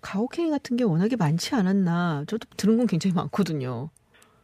가혹행위 0.00 0.50
같은 0.50 0.76
게 0.76 0.84
워낙에 0.84 1.16
많지 1.16 1.54
않았나. 1.54 2.24
저도 2.26 2.46
들은 2.56 2.76
건 2.76 2.86
굉장히 2.86 3.14
많거든요. 3.14 3.90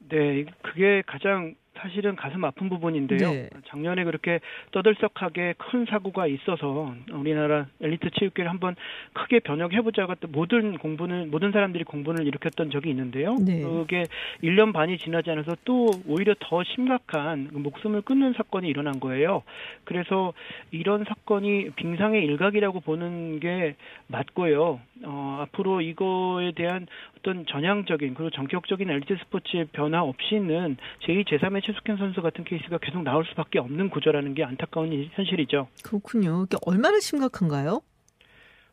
네, 0.09 0.45
그게 0.63 1.03
가장 1.07 1.55
사실은 1.81 2.17
가슴 2.17 2.45
아픈 2.45 2.69
부분인데요. 2.69 3.31
네. 3.31 3.51
작년에 3.67 4.05
그렇게 4.05 4.41
떠들썩하게 4.73 5.55
큰 5.59 5.87
사고가 5.87 6.27
있어서 6.27 6.95
우리나라 7.13 7.67
엘리트 7.81 8.11
체육계를 8.19 8.51
한번 8.51 8.77
크게 9.15 9.41
변혁해보자가 9.41 10.17
또 10.21 10.29
모든 10.29 10.77
공분을 10.79 11.27
모든 11.27 11.53
사람들이 11.53 11.85
공분을 11.85 12.27
일으켰던 12.27 12.71
적이 12.71 12.91
있는데요. 12.91 13.37
네. 13.37 13.63
그게 13.63 14.05
1년 14.43 14.73
반이 14.73 14.99
지나지 14.99 15.31
않아서 15.31 15.57
또 15.65 15.91
오히려 16.07 16.35
더 16.39 16.63
심각한 16.65 17.49
그 17.49 17.59
목숨을 17.59 18.03
끊는 18.03 18.35
사건이 18.35 18.69
일어난 18.69 19.01
거예요. 19.01 19.43
그래서 19.85 20.33
이런 20.71 21.05
사건이 21.05 21.71
빙상의 21.77 22.25
일각이라고 22.25 22.81
보는 22.81 23.41
게 23.41 23.77
맞고요. 24.09 24.81
어, 25.05 25.39
앞으로 25.43 25.81
이거에 25.81 26.53
대한 26.53 26.87
어떤 27.19 27.47
전향적인 27.47 28.15
그리고 28.15 28.31
전격적인 28.31 28.91
엘리트 28.91 29.17
스포츠의 29.25 29.67
변화 29.73 30.03
없이는 30.03 30.77
제2, 31.03 31.27
제3의 31.27 31.65
최숙현 31.71 31.97
선수 31.99 32.21
같은 32.23 32.45
케이스가 32.45 32.79
계속 32.79 33.03
나올 33.03 33.25
수밖에 33.27 33.59
없는 33.59 33.91
구조라는 33.91 34.35
게 34.35 34.43
안타까운 34.45 34.93
이- 34.93 35.09
현실이죠. 35.13 35.69
그렇군요. 35.85 36.45
이게 36.47 36.57
얼마나 36.67 36.99
심각한가요? 36.99 37.81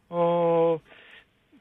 어, 0.09 0.77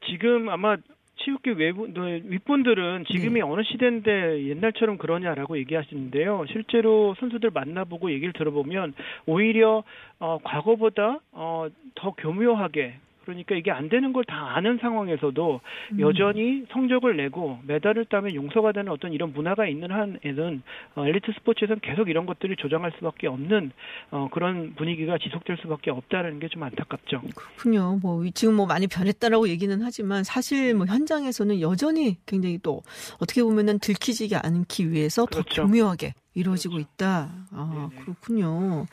지금 0.09 0.49
아마 0.49 0.77
체육계 1.19 1.51
외부, 1.51 1.87
너- 1.93 2.01
윗분들은 2.05 3.05
지금이 3.11 3.35
네. 3.35 3.41
어느 3.41 3.61
시대인데 3.63 4.45
옛날처럼 4.47 4.97
그러냐라고 4.97 5.57
얘기하시는데요. 5.57 6.45
실제로 6.51 7.15
선수들 7.19 7.49
만나보고 7.51 8.11
얘기를 8.11 8.33
들어보면 8.33 8.93
오히려 9.25 9.83
어, 10.19 10.37
과거보다 10.43 11.19
어, 11.31 11.67
더 11.95 12.11
교묘하게 12.11 12.99
그러니까 13.27 13.55
이게 13.55 13.71
안 13.71 13.89
되는 13.89 14.13
걸 14.13 14.23
다 14.27 14.55
아는 14.57 14.77
상황에서도 14.81 15.61
음. 15.93 15.99
여전히 16.01 16.65
성적을 16.71 17.15
내고 17.15 17.59
메달을 17.65 18.05
따면 18.05 18.35
용서가 18.35 18.71
되는 18.73 18.91
어떤 18.91 19.13
이런 19.13 19.31
문화가 19.31 19.67
있는 19.67 19.89
한에는 19.91 20.61
어, 20.95 21.05
엘리트 21.05 21.31
스포츠에서는 21.33 21.79
계속 21.81 22.09
이런 22.09 22.25
것들을 22.25 22.55
조장할 22.57 22.91
수밖에 22.97 23.27
없는 23.27 23.71
어, 24.11 24.27
그런 24.31 24.73
분위기가 24.75 25.17
지속될 25.17 25.57
수밖에 25.61 25.91
없다는 25.91 26.39
게 26.39 26.47
좀 26.47 26.63
안타깝죠. 26.63 27.21
그렇군요. 27.35 27.99
뭐 28.01 28.23
지금 28.33 28.55
뭐 28.55 28.65
많이 28.65 28.87
변했다라고 28.87 29.49
얘기는 29.49 29.77
하지만 29.83 30.23
사실 30.23 30.73
뭐 30.73 30.85
현장에서는 30.85 31.59
여전히 31.61 32.15
굉장히 32.25 32.57
또 32.63 32.81
어떻게 33.21 33.43
보면은 33.43 33.79
들키지 33.79 34.29
않기 34.35 34.91
위해서 34.91 35.25
그렇죠. 35.25 35.61
더 35.63 35.67
교묘하게 35.67 36.13
이루어지고 36.37 36.75
그렇죠. 36.75 36.89
있다. 36.93 37.31
아, 37.51 37.89
네네. 37.89 38.03
그렇군요. 38.03 38.85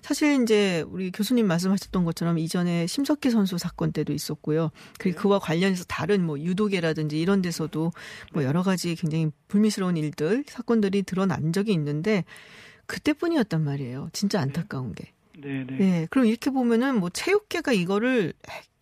사실 0.00 0.42
이제 0.42 0.82
우리 0.88 1.10
교수님 1.10 1.46
말씀하셨던 1.46 2.04
것처럼 2.04 2.38
이전에 2.38 2.86
심석희 2.86 3.30
선수 3.30 3.58
사건 3.58 3.92
때도 3.92 4.14
있었고요. 4.14 4.70
그리고 4.98 5.16
네. 5.16 5.22
그와 5.22 5.38
관련해서 5.38 5.84
다른 5.84 6.24
뭐 6.24 6.38
유도계라든지 6.38 7.20
이런 7.20 7.42
데서도 7.42 7.92
뭐 8.32 8.44
여러 8.44 8.62
가지 8.62 8.94
굉장히 8.94 9.30
불미스러운 9.48 9.96
일들, 9.98 10.44
사건들이 10.46 11.02
드러난 11.02 11.52
적이 11.52 11.72
있는데 11.74 12.24
그때뿐이었단 12.86 13.62
말이에요. 13.62 14.08
진짜 14.12 14.40
안타까운 14.40 14.94
게. 14.94 15.12
네, 15.38 15.66
네. 15.68 15.76
네. 15.76 16.06
그럼 16.08 16.26
이렇게 16.26 16.50
보면은 16.50 16.98
뭐 16.98 17.10
체육계가 17.10 17.72
이거를 17.72 18.32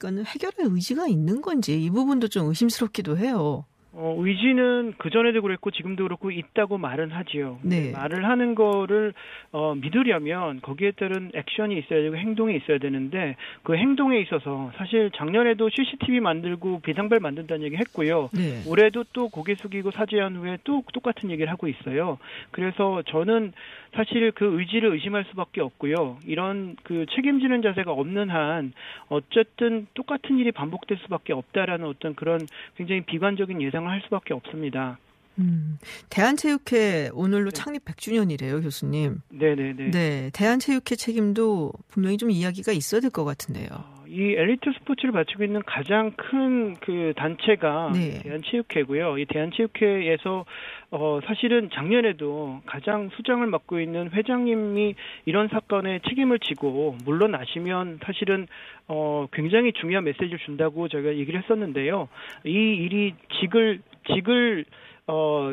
해결할 0.04 0.66
의지가 0.70 1.08
있는 1.08 1.40
건지 1.40 1.82
이 1.82 1.90
부분도 1.90 2.28
좀 2.28 2.48
의심스럽기도 2.48 3.18
해요. 3.18 3.64
어, 3.96 4.16
의지는 4.18 4.94
그전에도 4.98 5.40
그랬고 5.40 5.70
지금도 5.70 6.02
그렇고 6.02 6.30
있다고 6.30 6.78
말은 6.78 7.12
하지요. 7.12 7.58
네. 7.62 7.92
말을 7.92 8.24
하는 8.28 8.54
거를 8.54 9.14
어, 9.52 9.74
믿으려면 9.76 10.60
거기에 10.60 10.92
따른 10.92 11.30
액션이 11.32 11.78
있어야 11.78 12.02
되고 12.02 12.16
행동이 12.16 12.56
있어야 12.56 12.78
되는데 12.78 13.36
그 13.62 13.76
행동에 13.76 14.18
있어서 14.20 14.72
사실 14.76 15.10
작년에도 15.14 15.70
CCTV 15.70 16.20
만들고 16.20 16.80
비상벨 16.80 17.20
만든다는 17.20 17.64
얘기 17.64 17.76
했고요. 17.76 18.30
네. 18.32 18.62
올해도 18.68 19.04
또 19.12 19.28
고개 19.28 19.54
숙이고 19.54 19.92
사죄한 19.92 20.36
후에 20.36 20.58
또 20.64 20.82
똑같은 20.92 21.30
얘기를 21.30 21.50
하고 21.50 21.68
있어요. 21.68 22.18
그래서 22.50 23.02
저는 23.06 23.52
사실 23.94 24.32
그 24.32 24.58
의지를 24.58 24.92
의심할 24.92 25.24
수밖에 25.30 25.60
없고요. 25.60 26.18
이런 26.26 26.76
그 26.82 27.06
책임지는 27.14 27.62
자세가 27.62 27.92
없는 27.92 28.28
한 28.28 28.72
어쨌든 29.08 29.86
똑같은 29.94 30.38
일이 30.38 30.50
반복될 30.50 30.98
수밖에 30.98 31.32
없다라는 31.32 31.86
어떤 31.86 32.14
그런 32.14 32.40
굉장히 32.76 33.02
비관적인 33.02 33.62
예상 33.62 33.83
을 33.84 33.90
할 33.90 34.00
수밖에 34.04 34.34
없습니다. 34.34 34.98
음, 35.38 35.78
대한체육회 36.10 37.10
오늘로 37.12 37.50
창립 37.50 37.84
100주년이래요, 37.84 38.62
교수님. 38.62 39.20
네네네. 39.30 39.90
네, 39.90 40.30
대한체육회 40.32 40.94
책임도 40.96 41.72
분명히 41.88 42.16
좀 42.18 42.30
이야기가 42.30 42.70
있어야 42.72 43.00
될 43.00 43.10
것 43.10 43.24
같은데요. 43.24 43.68
어, 44.14 44.16
이 44.16 44.34
엘리트 44.36 44.72
스포츠를 44.78 45.12
바치고 45.12 45.44
있는 45.44 45.60
가장 45.66 46.12
큰 46.12 46.64
그 46.80 47.12
단체가 47.16 47.92
네. 47.94 48.18
대한체육회고요. 48.22 49.18
이 49.18 49.24
대한체육회에서 49.26 50.44
어 50.90 51.20
사실은 51.24 51.70
작년에도 51.72 52.60
가장 52.66 53.10
수장을 53.16 53.44
맡고 53.46 53.80
있는 53.80 54.10
회장님이 54.12 54.94
이런 55.24 55.48
사건에 55.48 56.00
책임을 56.08 56.38
지고 56.40 56.96
물러나시면 57.04 58.00
사실은 58.04 58.46
어 58.86 59.26
굉장히 59.32 59.72
중요한 59.72 60.04
메시지를 60.04 60.38
준다고 60.38 60.88
저희가 60.88 61.16
얘기를 61.16 61.42
했었는데요. 61.42 62.08
이 62.44 62.50
일이 62.50 63.14
직을 63.40 63.80
직을 64.14 64.64
어 65.06 65.52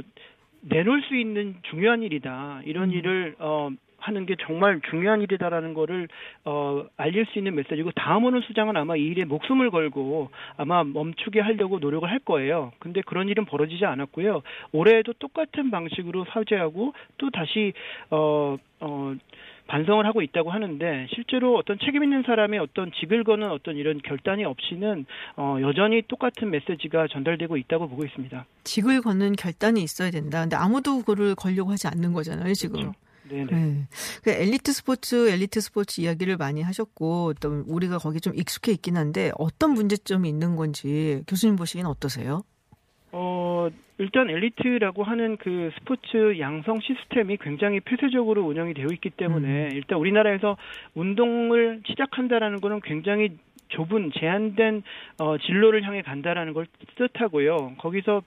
내놓을 0.62 1.02
수 1.04 1.16
있는 1.16 1.56
중요한 1.64 2.04
일이다. 2.04 2.62
이런 2.66 2.92
일을 2.92 3.36
어 3.40 3.70
하는 4.02 4.26
게 4.26 4.36
정말 4.46 4.82
중요한 4.90 5.22
일이다라는 5.22 5.74
거를 5.74 6.08
어 6.44 6.86
알릴 6.98 7.26
수 7.28 7.38
있는 7.38 7.56
메시지고 7.56 7.92
다음 7.92 8.26
오는 8.26 8.42
수장은 8.42 8.76
아마 8.76 8.96
이 8.96 9.04
일에 9.04 9.26
목숨을 9.26 9.72
걸고 9.72 10.30
아마 10.58 10.84
멈추게 10.84 11.40
하려고 11.40 11.80
노력을 11.80 12.10
할 12.10 12.20
거예요. 12.20 12.74
근데 12.80 13.02
그런 13.02 13.30
일은 13.30 13.46
벌어지지 13.46 13.86
않았고요. 13.86 14.42
올해에도 14.72 15.14
똑같은 15.14 15.72
방식으로 15.72 16.26
사죄하고 16.34 16.94
또 17.18 17.30
다시 17.30 17.74
어 18.10 18.58
어, 18.82 19.16
반성을 19.68 20.06
하고 20.06 20.22
있다고 20.22 20.52
하는데 20.52 21.08
실제로 21.14 21.56
어떤 21.56 21.78
책임 21.80 22.04
있는 22.04 22.24
사람의 22.24 22.60
어떤 22.60 22.92
직을 23.00 23.24
거는 23.24 23.50
어떤 23.52 23.78
이런 23.78 24.02
결단이 24.02 24.44
없이는 24.44 25.06
어, 25.38 25.58
여전히 25.62 26.02
똑같은 26.08 26.50
메시지가 26.50 27.08
전달되고 27.08 27.56
있다고 27.58 27.88
보고 27.88 28.04
있습니다. 28.04 28.46
직을 28.64 29.02
걷는 29.02 29.34
결단이 29.34 29.82
있어야 29.82 30.12
된다. 30.12 30.42
근데 30.42 30.56
아무도 30.56 30.98
그거를 30.98 31.36
걸려고 31.36 31.72
하지 31.72 31.88
않는 31.88 32.12
거잖아요, 32.12 32.54
지금. 32.54 32.82
그렇죠. 32.82 32.94
네네. 33.30 33.46
네. 33.46 33.88
그 34.24 34.32
엘리트 34.32 34.72
스포츠, 34.72 35.30
엘리트 35.30 35.62
스포츠 35.62 36.02
이야기를 36.02 36.38
많이 36.38 36.62
하셨고, 36.62 37.34
또 37.40 37.64
우리가 37.68 37.98
거기 37.98 38.20
좀 38.20 38.34
익숙해 38.36 38.72
있긴 38.74 38.98
한데, 38.98 39.32
어떤 39.38 39.72
문제점이 39.72 40.28
있는 40.28 40.56
건지 40.56 41.24
교수님 41.28 41.56
보시기엔 41.56 41.86
어떠세요? 41.86 42.44
어, 43.12 43.70
일단 43.98 44.30
엘리트라고 44.30 45.04
하는 45.04 45.38
그 45.38 45.70
스포츠 45.78 46.40
양성 46.40 46.80
시스템이 46.80 47.38
굉장히 47.38 47.80
폐쇄적으로 47.82 48.44
운영이 48.44 48.74
되어 48.74 48.88
있기 48.94 49.10
때문에 49.12 49.70
일단 49.74 50.00
우리나라에서 50.00 50.58
운동을 50.96 51.82
시작한다라는 51.86 52.62
거는 52.62 52.80
굉장히 52.82 53.38
좁은 53.72 54.12
제한된 54.14 54.84
어, 55.20 55.38
진로를 55.38 55.84
향해 55.84 56.02
간다라는 56.02 56.54
걸 56.54 56.68
뜻하고요. 56.96 57.74
거기서 57.78 58.22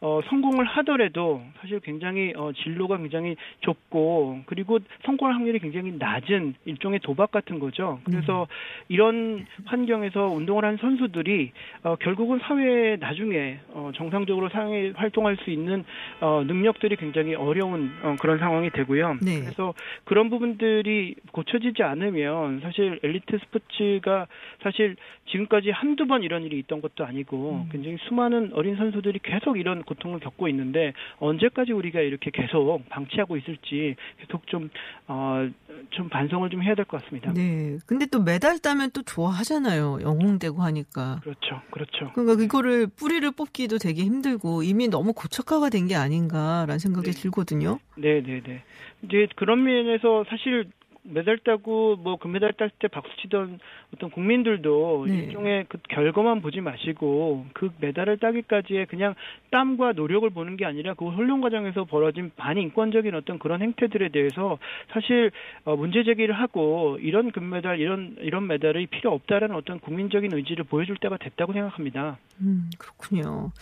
어, 0.00 0.20
성공을 0.28 0.64
하더라도 0.64 1.42
사실 1.60 1.80
굉장히 1.80 2.32
어, 2.36 2.52
진로가 2.52 2.96
굉장히 2.98 3.36
좁고 3.60 4.42
그리고 4.46 4.78
성공할 5.04 5.34
확률이 5.34 5.58
굉장히 5.58 5.92
낮은 5.98 6.54
일종의 6.64 7.00
도박 7.00 7.30
같은 7.30 7.58
거죠. 7.58 8.00
그래서 8.04 8.46
이런 8.88 9.46
환경에서 9.64 10.26
운동을 10.26 10.64
한 10.64 10.76
선수들이 10.76 11.52
어, 11.82 11.96
결국은 11.96 12.38
사회에 12.40 12.96
나중에 12.96 13.58
어, 13.70 13.90
정상적으로 13.94 14.48
사회 14.48 14.92
활동할 14.94 15.36
수 15.38 15.50
있는 15.50 15.84
어, 16.20 16.42
능력들이 16.46 16.96
굉장히 16.96 17.34
어려운 17.34 17.90
어, 18.02 18.16
그런 18.20 18.38
상황이 18.38 18.70
되고요. 18.70 19.18
네. 19.22 19.40
그래서 19.40 19.74
그런 20.04 20.30
부분들이 20.30 21.14
고쳐지지 21.32 21.82
않으면 21.82 22.60
사실 22.60 23.00
엘리트 23.02 23.38
스포츠가 23.38 24.26
사실 24.62 24.89
지금까지 25.30 25.70
한두 25.70 26.06
번 26.06 26.22
이런 26.22 26.44
일이 26.44 26.58
있던 26.60 26.80
것도 26.80 27.04
아니고 27.04 27.66
굉장히 27.70 27.96
수많은 28.08 28.52
어린 28.54 28.76
선수들이 28.76 29.20
계속 29.22 29.58
이런 29.58 29.82
고통을 29.82 30.20
겪고 30.20 30.48
있는데 30.48 30.92
언제까지 31.18 31.72
우리가 31.72 32.00
이렇게 32.00 32.30
계속 32.32 32.80
방치하고 32.88 33.36
있을지 33.36 33.96
계속 34.20 34.46
좀, 34.46 34.70
어, 35.06 35.48
좀 35.90 36.08
반성을 36.08 36.48
좀 36.50 36.62
해야 36.62 36.74
될 36.74 36.84
것 36.86 37.02
같습니다. 37.02 37.32
네. 37.32 37.76
근데 37.86 38.06
또 38.06 38.22
메달 38.22 38.58
따면 38.58 38.90
또 38.92 39.02
좋아하잖아요. 39.02 39.98
영웅되고 40.02 40.62
하니까. 40.62 41.20
그렇죠. 41.22 41.60
그렇죠. 41.70 42.10
그러니까 42.14 42.42
이거를 42.42 42.86
뿌리를 42.86 43.30
뽑기도 43.30 43.78
되게 43.78 44.02
힘들고 44.04 44.62
이미 44.62 44.88
너무 44.88 45.12
고착화가 45.12 45.68
된 45.68 45.80
게 45.90 45.94
아닌가라는 45.96 46.78
생각이 46.78 47.10
들거든요. 47.12 47.78
네, 47.96 48.22
네, 48.22 48.40
네. 48.46 48.62
이제 49.02 49.26
그런 49.36 49.64
면에서 49.64 50.24
사실 50.28 50.66
메달 51.02 51.38
따고 51.38 51.96
뭐 51.96 52.16
금메달 52.16 52.52
딸때 52.52 52.88
박수 52.88 53.10
치던 53.22 53.58
어떤 53.94 54.10
국민들도 54.10 55.06
네. 55.08 55.14
일종의 55.14 55.66
그 55.68 55.78
결과만 55.88 56.42
보지 56.42 56.60
마시고 56.60 57.46
그 57.54 57.70
메달을 57.80 58.18
따기까지의 58.18 58.86
그냥 58.86 59.14
땀과 59.50 59.92
노력을 59.92 60.28
보는 60.30 60.56
게 60.56 60.64
아니라 60.64 60.94
그 60.94 61.08
훈련 61.08 61.40
과정에서 61.40 61.84
벌어진 61.84 62.30
반인권적인 62.36 63.14
어떤 63.14 63.38
그런 63.38 63.62
행태들에 63.62 64.10
대해서 64.10 64.58
사실 64.92 65.30
어, 65.64 65.74
문제 65.76 66.04
제기를 66.04 66.34
하고 66.38 66.98
이런 67.00 67.32
금메달 67.32 67.80
이런 67.80 68.16
이런 68.20 68.46
메달이 68.46 68.86
필요 68.86 69.12
없다라는 69.12 69.56
어떤 69.56 69.80
국민적인 69.80 70.32
의지를 70.34 70.64
보여줄 70.64 70.96
때가 71.00 71.16
됐다고 71.16 71.52
생각합니다. 71.52 72.18
음, 72.40 72.70
그렇군요. 72.78 73.52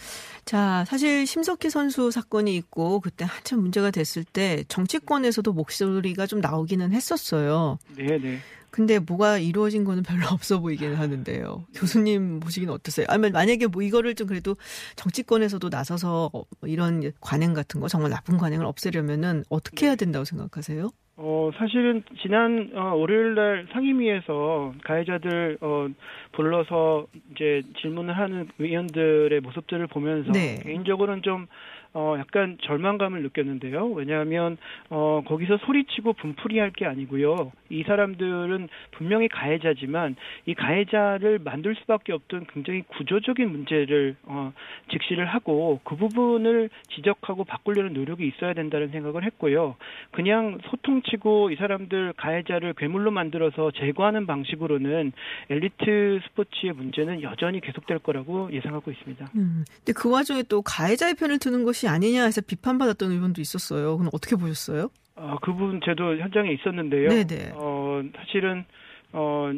자, 0.45 0.85
사실 0.87 1.27
심석희 1.27 1.71
선수 1.71 2.11
사건이 2.11 2.55
있고 2.57 3.01
그때 3.01 3.25
한참 3.25 3.61
문제가 3.61 3.91
됐을 3.91 4.25
때 4.25 4.65
정치권에서도 4.69 5.53
목소리가 5.53 6.27
좀 6.27 6.41
나오기는 6.41 6.93
했었어요. 6.93 7.28
네, 7.97 8.19
네. 8.19 8.39
근데 8.71 8.99
뭐가 8.99 9.39
이루어진 9.39 9.85
거는 9.85 10.03
별로 10.03 10.27
없어 10.33 10.61
보이기는 10.61 10.95
하는데요. 10.95 11.65
교수님 11.75 12.41
보시기는 12.41 12.73
어떠세요? 12.73 13.07
아니면 13.09 13.33
만약에 13.33 13.67
뭐 13.67 13.83
이거를 13.83 14.15
좀 14.15 14.27
그래도 14.27 14.55
정치권에서도 14.97 15.69
나서서 15.69 16.31
어, 16.33 16.45
이런 16.65 17.13
관행 17.21 17.55
같은 17.55 17.81
거 17.81 17.89
정말 17.89 18.11
나쁜 18.11 18.37
관행을 18.39 18.67
없애려면은 18.67 19.45
어떻게 19.49 19.87
해야 19.87 19.97
된다고 19.97 20.25
생각하세요? 20.25 20.91
어, 21.21 21.51
사실은 21.59 22.05
지난 22.23 22.71
어, 22.77 22.95
월요일 22.95 23.35
날 23.35 23.67
상임위에서 23.73 24.75
가해자들 24.85 25.59
어, 25.61 25.89
불러서 26.39 27.09
이제 27.33 27.63
질문을 27.81 28.17
하는 28.17 28.49
의원들의 28.61 29.41
모습들을 29.41 29.89
보면서 29.89 30.31
네. 30.31 30.61
개인적으로는 30.63 31.23
좀 31.23 31.49
어, 31.95 32.15
약간 32.19 32.59
절망감을 32.63 33.23
느꼈는데요. 33.23 33.87
왜냐하면 33.89 34.59
어, 34.91 35.23
거기서 35.27 35.57
소리치고 35.57 36.13
분풀이 36.13 36.59
할 36.61 36.69
게 36.79 36.85
아니고요. 36.85 37.51
이 37.71 37.83
사람들은 37.83 38.69
분명히 38.93 39.27
가해자지만 39.27 40.15
이 40.45 40.55
가해자를 40.55 41.41
만들 41.43 41.75
수밖에 41.77 42.13
없던 42.13 42.47
굉장히 42.53 42.83
구조적인 42.83 43.51
문제를 43.51 44.17
어, 44.25 44.53
직시를 44.93 45.25
하고 45.27 45.81
그 45.83 45.97
부분을 45.97 46.69
지적하고 46.95 47.45
바꾸려는 47.45 47.95
노력이 47.95 48.29
있어야 48.29 48.53
된다는 48.53 48.89
생각을 48.91 49.25
했고요. 49.25 49.77
그냥 50.13 50.59
소통치고 50.71 51.51
이 51.51 51.57
사람들 51.57 52.13
가해자를 52.19 52.75
괴물로 52.75 53.11
만들어서 53.11 53.71
제거하는 53.73 54.27
방식으로는 54.27 55.13
엘리트 55.49 56.21
스포츠의 56.31 56.73
문제는 56.73 57.23
여전히 57.23 57.61
계속될 57.61 58.01
거라고 58.01 58.53
예상하고 58.53 58.91
있습니다. 58.91 59.27
음. 59.37 59.65
근데 59.79 59.93
그 59.93 60.11
와중에 60.11 60.43
또 60.45 60.63
가해자의 60.63 61.15
편을 61.15 61.39
드는 61.39 61.65
것이 61.65 61.89
아니냐 61.89 62.25
해서 62.25 62.41
비판받았던 62.41 63.11
의원도 63.11 63.41
있었어요. 63.41 63.97
그럼 63.97 64.11
어떻게 64.13 64.37
보셨어요? 64.37 64.91
어, 65.17 65.37
그 65.43 65.53
부분 65.53 65.81
저도 65.85 66.19
현장에 66.19 66.53
있었는데요. 66.53 67.09
네네. 67.09 67.53
어, 67.55 68.03
사실은 68.17 68.65
어, 69.13 69.51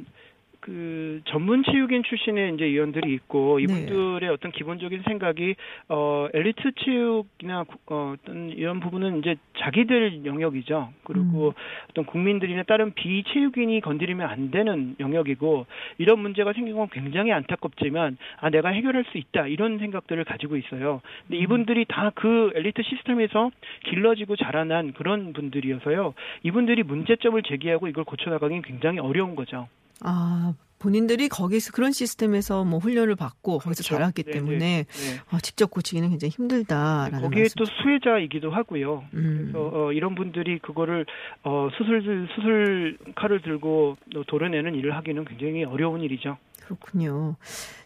그 0.60 1.22
전문 1.24 1.62
체육인 1.64 2.02
출신의 2.02 2.54
이제 2.54 2.64
의원들이 2.66 3.12
있고 3.14 3.56
네. 3.58 3.62
이분들의 3.64 4.28
어떤 4.28 4.52
기본적인 4.52 5.02
생각이 5.06 5.54
어 5.88 6.28
엘리트 6.34 6.72
체육이나 6.84 7.64
구- 7.64 7.78
어, 7.86 8.14
어떤 8.14 8.50
이런 8.50 8.78
부분은 8.80 9.18
이제 9.20 9.36
자기들 9.58 10.24
영역이죠. 10.26 10.92
그리고 11.04 11.48
음. 11.48 11.52
어떤 11.90 12.04
국민들이나 12.04 12.62
다른 12.64 12.92
비체육인이 12.92 13.80
건드리면 13.80 14.28
안 14.28 14.50
되는 14.50 14.96
영역이고 15.00 15.66
이런 15.98 16.18
문제가 16.18 16.52
생긴 16.52 16.76
건 16.76 16.88
굉장히 16.92 17.32
안타깝지만 17.32 18.18
아 18.40 18.50
내가 18.50 18.68
해결할 18.68 19.04
수 19.10 19.18
있다 19.18 19.46
이런 19.46 19.78
생각들을 19.78 20.22
가지고 20.24 20.56
있어요. 20.56 21.00
근데 21.26 21.38
음. 21.38 21.42
이분들이 21.42 21.86
다 21.88 22.10
그 22.14 22.50
엘리트 22.54 22.82
시스템에서 22.82 23.50
길러지고 23.84 24.36
자라난 24.36 24.92
그런 24.92 25.32
분들이어서요. 25.32 26.12
이분들이 26.42 26.82
문제점을 26.82 27.40
제기하고 27.44 27.86
이걸 27.88 28.04
고쳐나가긴 28.04 28.62
굉장히 28.62 28.98
어려운 28.98 29.36
거죠. 29.36 29.68
아, 30.02 30.54
본인들이 30.80 31.28
거기서 31.28 31.72
그런 31.72 31.92
시스템에서 31.92 32.64
뭐 32.64 32.78
훈련을 32.78 33.14
받고 33.14 33.58
거기서 33.58 33.82
그렇죠. 33.82 33.94
자랐기 33.96 34.22
네, 34.22 34.32
때문에 34.32 34.58
네, 34.58 34.84
네. 34.84 35.20
어, 35.30 35.38
직접 35.38 35.70
고치기는 35.70 36.08
굉장히 36.08 36.30
힘들다라는 36.30 37.20
거기에 37.20 37.42
말씀. 37.42 37.54
또 37.58 37.64
수혜자이기도 37.66 38.50
하고요. 38.50 39.04
음. 39.12 39.50
그래서 39.52 39.70
어, 39.72 39.92
이런 39.92 40.14
분들이 40.14 40.58
그거를 40.58 41.04
어, 41.44 41.68
수술 41.76 42.28
수술 42.34 42.96
칼을 43.14 43.42
들고 43.42 43.98
도려내는 44.26 44.74
일을 44.74 44.96
하기는 44.96 45.24
굉장히 45.26 45.64
어려운 45.64 46.00
일이죠. 46.00 46.38
그렇군요. 46.70 47.36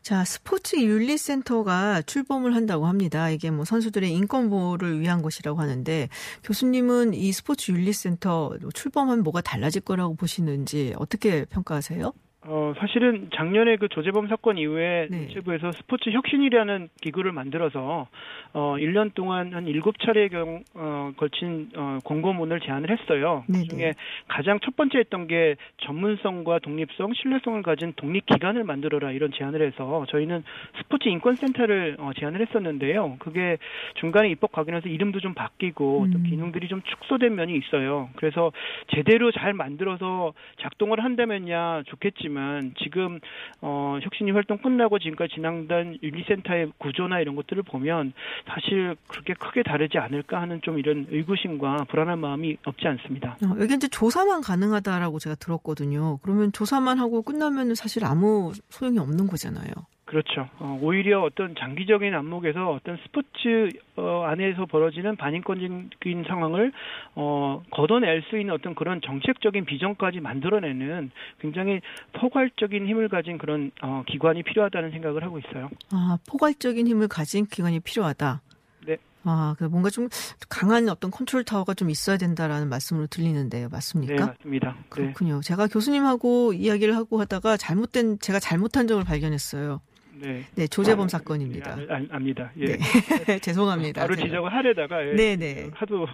자, 0.02 0.24
스포츠 0.24 0.76
윤리센터가 0.76 2.02
출범을 2.02 2.54
한다고 2.54 2.86
합니다. 2.86 3.30
이게 3.30 3.50
뭐 3.50 3.64
선수들의 3.64 4.12
인권 4.12 4.50
보호를 4.50 5.00
위한 5.00 5.22
것이라고 5.22 5.58
하는데 5.58 6.08
교수님은 6.42 7.14
이 7.14 7.32
스포츠 7.32 7.72
윤리센터 7.72 8.58
출범하면 8.74 9.24
뭐가 9.24 9.40
달라질 9.40 9.80
거라고 9.80 10.14
보시는지 10.14 10.94
어떻게 10.98 11.46
평가하세요? 11.46 12.12
어, 12.46 12.74
사실은 12.78 13.28
작년에 13.34 13.76
그 13.76 13.88
조재범 13.88 14.28
사건 14.28 14.58
이후에 14.58 15.08
네. 15.10 15.16
문체부에서 15.16 15.72
스포츠 15.72 16.10
혁신이라는 16.10 16.90
기구를 17.00 17.32
만들어서 17.32 18.06
어, 18.52 18.76
1년 18.78 19.14
동안 19.14 19.54
한 19.54 19.64
7차례에 19.64 20.30
경, 20.30 20.62
어, 20.74 21.12
걸친 21.16 21.70
어, 21.74 21.98
공고문을 22.04 22.60
제안을 22.60 22.90
했어요. 22.90 23.44
네네. 23.48 23.62
그중에 23.62 23.94
가장 24.28 24.60
첫 24.60 24.76
번째 24.76 24.98
했던 24.98 25.26
게 25.26 25.56
전문성과 25.78 26.58
독립성, 26.58 27.14
신뢰성을 27.14 27.62
가진 27.62 27.94
독립기관을 27.96 28.64
만들어라 28.64 29.12
이런 29.12 29.32
제안을 29.32 29.62
해서 29.62 30.04
저희는 30.10 30.44
스포츠 30.78 31.08
인권센터를 31.08 31.96
어, 31.98 32.10
제안을 32.18 32.46
했었는데요. 32.46 33.16
그게 33.20 33.56
중간에 33.94 34.28
입법 34.28 34.52
과정에서 34.52 34.88
이름도 34.88 35.20
좀 35.20 35.32
바뀌고 35.32 36.08
또 36.12 36.18
음. 36.18 36.24
기능들이 36.28 36.68
좀 36.68 36.82
축소된 36.82 37.34
면이 37.34 37.56
있어요. 37.56 38.10
그래서 38.16 38.52
제대로 38.88 39.32
잘 39.32 39.54
만들어서 39.54 40.34
작동을 40.60 41.02
한다면야 41.02 41.84
좋겠지만 41.86 42.33
지금 42.82 43.20
어, 43.60 43.98
혁신이 44.02 44.30
활동 44.30 44.58
끝나고 44.58 44.98
지금까지 44.98 45.34
진행된 45.34 45.98
윤리센터의 46.02 46.72
구조나 46.78 47.20
이런 47.20 47.36
것들을 47.36 47.62
보면 47.64 48.12
사실 48.46 48.96
그렇게 49.08 49.34
크게 49.34 49.62
다르지 49.62 49.98
않을까 49.98 50.40
하는 50.40 50.60
좀 50.62 50.78
이런 50.78 51.06
의구심과 51.10 51.86
불안한 51.88 52.18
마음이 52.18 52.56
없지 52.64 52.86
않습니다. 52.86 53.36
어, 53.44 53.56
여기 53.60 53.74
이제 53.74 53.88
조사만 53.88 54.40
가능하다라고 54.40 55.18
제가 55.18 55.36
들었거든요. 55.36 56.18
그러면 56.22 56.52
조사만 56.52 56.98
하고 56.98 57.22
끝나면 57.22 57.74
사실 57.74 58.04
아무 58.04 58.52
소용이 58.68 58.98
없는 58.98 59.26
거잖아요. 59.26 59.70
그렇죠. 60.04 60.48
어, 60.58 60.78
오히려 60.82 61.22
어떤 61.22 61.54
장기적인 61.54 62.14
안목에서 62.14 62.70
어떤 62.70 62.98
스포츠 62.98 63.70
어, 63.96 64.24
안에서 64.26 64.66
벌어지는 64.66 65.16
반인권적인 65.16 66.24
상황을 66.28 66.72
어, 67.14 67.62
걷어낼 67.70 68.22
수 68.28 68.38
있는 68.38 68.52
어떤 68.52 68.74
그런 68.74 69.00
정책적인 69.00 69.64
비전까지 69.64 70.20
만들어내는 70.20 71.10
굉장히 71.40 71.80
포괄적인 72.12 72.86
힘을 72.86 73.08
가진 73.08 73.38
그런 73.38 73.70
어, 73.82 74.04
기관이 74.06 74.42
필요하다는 74.42 74.90
생각을 74.90 75.24
하고 75.24 75.38
있어요. 75.38 75.70
아, 75.90 76.18
포괄적인 76.28 76.86
힘을 76.86 77.08
가진 77.08 77.46
기관이 77.46 77.80
필요하다. 77.80 78.42
네. 78.86 78.98
아, 79.24 79.56
그 79.58 79.64
뭔가 79.64 79.88
좀 79.88 80.08
강한 80.50 80.86
어떤 80.90 81.10
컨트롤 81.10 81.44
타워가 81.44 81.72
좀 81.72 81.88
있어야 81.88 82.18
된다라는 82.18 82.68
말씀으로 82.68 83.06
들리는데요. 83.06 83.68
네, 83.68 83.72
맞습니까? 83.72 84.26
맞습니다. 84.26 84.74
네. 84.74 84.84
그렇군요. 84.90 85.40
제가 85.40 85.66
교수님하고 85.66 86.52
이야기를 86.52 86.94
하고 86.94 87.20
하다가 87.20 87.56
잘못된 87.56 88.18
제가 88.18 88.38
잘못한 88.38 88.86
점을 88.86 89.02
발견했어요. 89.02 89.80
네. 90.16 90.44
네, 90.54 90.66
조재범 90.68 91.08
사건입니다. 91.08 91.76
예, 91.82 91.86
알- 91.92 92.08
압니다. 92.10 92.52
예. 92.58 92.76
네. 92.76 92.78
죄송합니다. 93.40 94.02
바로 94.02 94.14
제가. 94.14 94.28
지적을 94.28 94.52
하려다가 94.52 95.08
예, 95.08 95.14
네네. 95.14 95.70
하도 95.74 96.06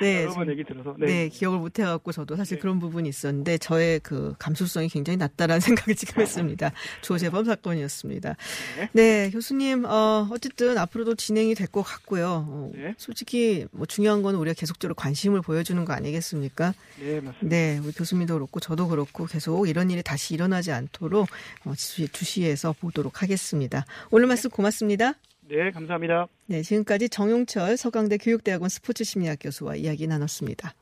네, 0.00 0.22
여러 0.24 0.34
번 0.34 0.44
좀- 0.46 0.52
얘기 0.52 0.64
들어서 0.64 0.94
네. 0.98 1.28
기억을 1.28 1.58
못 1.60 1.78
해갖고 1.78 2.12
저도 2.12 2.36
사실 2.36 2.56
네. 2.56 2.60
그런 2.60 2.78
부분이 2.80 3.08
있었는데 3.08 3.58
저의 3.58 4.00
그 4.00 4.34
감수성이 4.38 4.88
굉장히 4.88 5.16
낮다라는 5.18 5.60
생각을 5.86 5.94
지금 5.94 6.20
했습니다. 6.22 6.72
조재범 7.02 7.44
사건이었습니다. 7.44 8.36
네. 8.76 8.88
네, 8.92 9.30
교수님, 9.30 9.84
어, 9.84 10.28
어쨌든 10.32 10.76
앞으로도 10.78 11.14
진행이 11.14 11.54
될 11.54 11.68
것 11.68 11.82
같고요. 11.82 12.46
어, 12.48 12.72
네. 12.74 12.94
솔직히 12.96 13.66
뭐 13.72 13.84
중요한 13.86 14.22
건 14.22 14.34
우리가 14.36 14.54
계속적으로 14.54 14.94
관심을 14.94 15.42
보여주는 15.42 15.84
거 15.84 15.92
아니겠습니까? 15.92 16.72
네, 16.98 17.20
맞습니다. 17.20 17.38
네, 17.42 17.78
우리 17.84 17.92
교수님도 17.92 18.34
그렇고 18.34 18.58
저도 18.58 18.88
그렇고 18.88 19.26
계속 19.26 19.68
이런 19.68 19.90
일이 19.90 20.02
다시 20.02 20.32
일어나지 20.34 20.72
않도록 20.72 21.28
어, 21.66 21.72
주시- 21.74 22.08
주시해서 22.10 22.72
보도록 22.80 23.12
하겠습니다. 23.22 23.27
오늘 24.10 24.26
말씀 24.26 24.50
고맙습니다. 24.50 25.14
네, 25.48 25.70
감사합니다. 25.70 26.26
네, 26.46 26.62
지금까지 26.62 27.08
정용철 27.08 27.76
서강대 27.76 28.18
교육대학원 28.18 28.68
스포츠심리학 28.68 29.38
교수와 29.40 29.76
이야기 29.76 30.06
나눴습니다. 30.06 30.74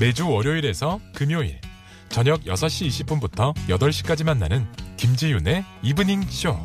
매주 0.00 0.28
월요일에서 0.28 1.00
금요일 1.14 1.60
저녁 2.08 2.42
6시 2.42 3.06
20분부터 3.06 3.54
8시까지 3.68 4.24
만나는 4.24 4.66
김지윤의 4.96 5.64
이브닝 5.82 6.22
쇼. 6.22 6.56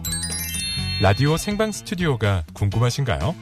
라디오 1.02 1.38
생방 1.38 1.72
스튜디오가 1.72 2.44
궁금하신가요? 2.54 3.34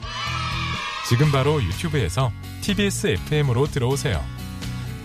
지금 1.10 1.32
바로 1.32 1.64
유튜브에서 1.64 2.32
TBS 2.62 3.08
FM으로 3.08 3.66
들어오세요. 3.66 4.24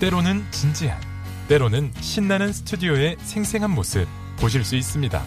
때로는 0.00 0.44
진지한, 0.50 1.00
때로는 1.48 1.92
신나는 2.00 2.52
스튜디오의 2.52 3.16
생생한 3.18 3.70
모습 3.70 4.06
보실 4.38 4.64
수 4.64 4.76
있습니다. 4.76 5.22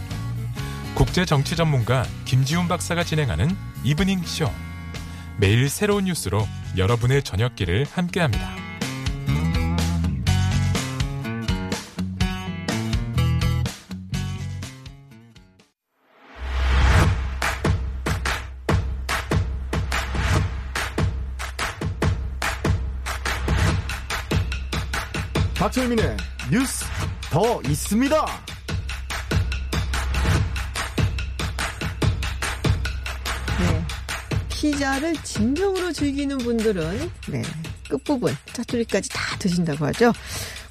국제 0.96 1.26
정치 1.26 1.56
전문가 1.56 2.06
김지윤 2.26 2.68
박사가 2.68 3.04
진행하는 3.04 3.56
이브닝 3.84 4.24
쇼. 4.24 4.50
매일 5.38 5.70
새로운 5.70 6.06
뉴스로 6.06 6.48
여러분의 6.78 7.24
저녁길을 7.24 7.86
함께합니다. 7.92 8.65
박철민의 25.76 26.18
뉴스 26.52 26.86
더 27.30 27.62
있습니다. 27.64 28.26
네. 33.60 33.86
피자를 34.50 35.14
진정으로 35.24 35.92
즐기는 35.92 36.38
분들은 36.38 37.12
네. 37.28 37.42
끝부분 37.90 38.34
짜투리까지 38.54 39.10
다 39.10 39.38
드신다고 39.38 39.86
하죠. 39.88 40.14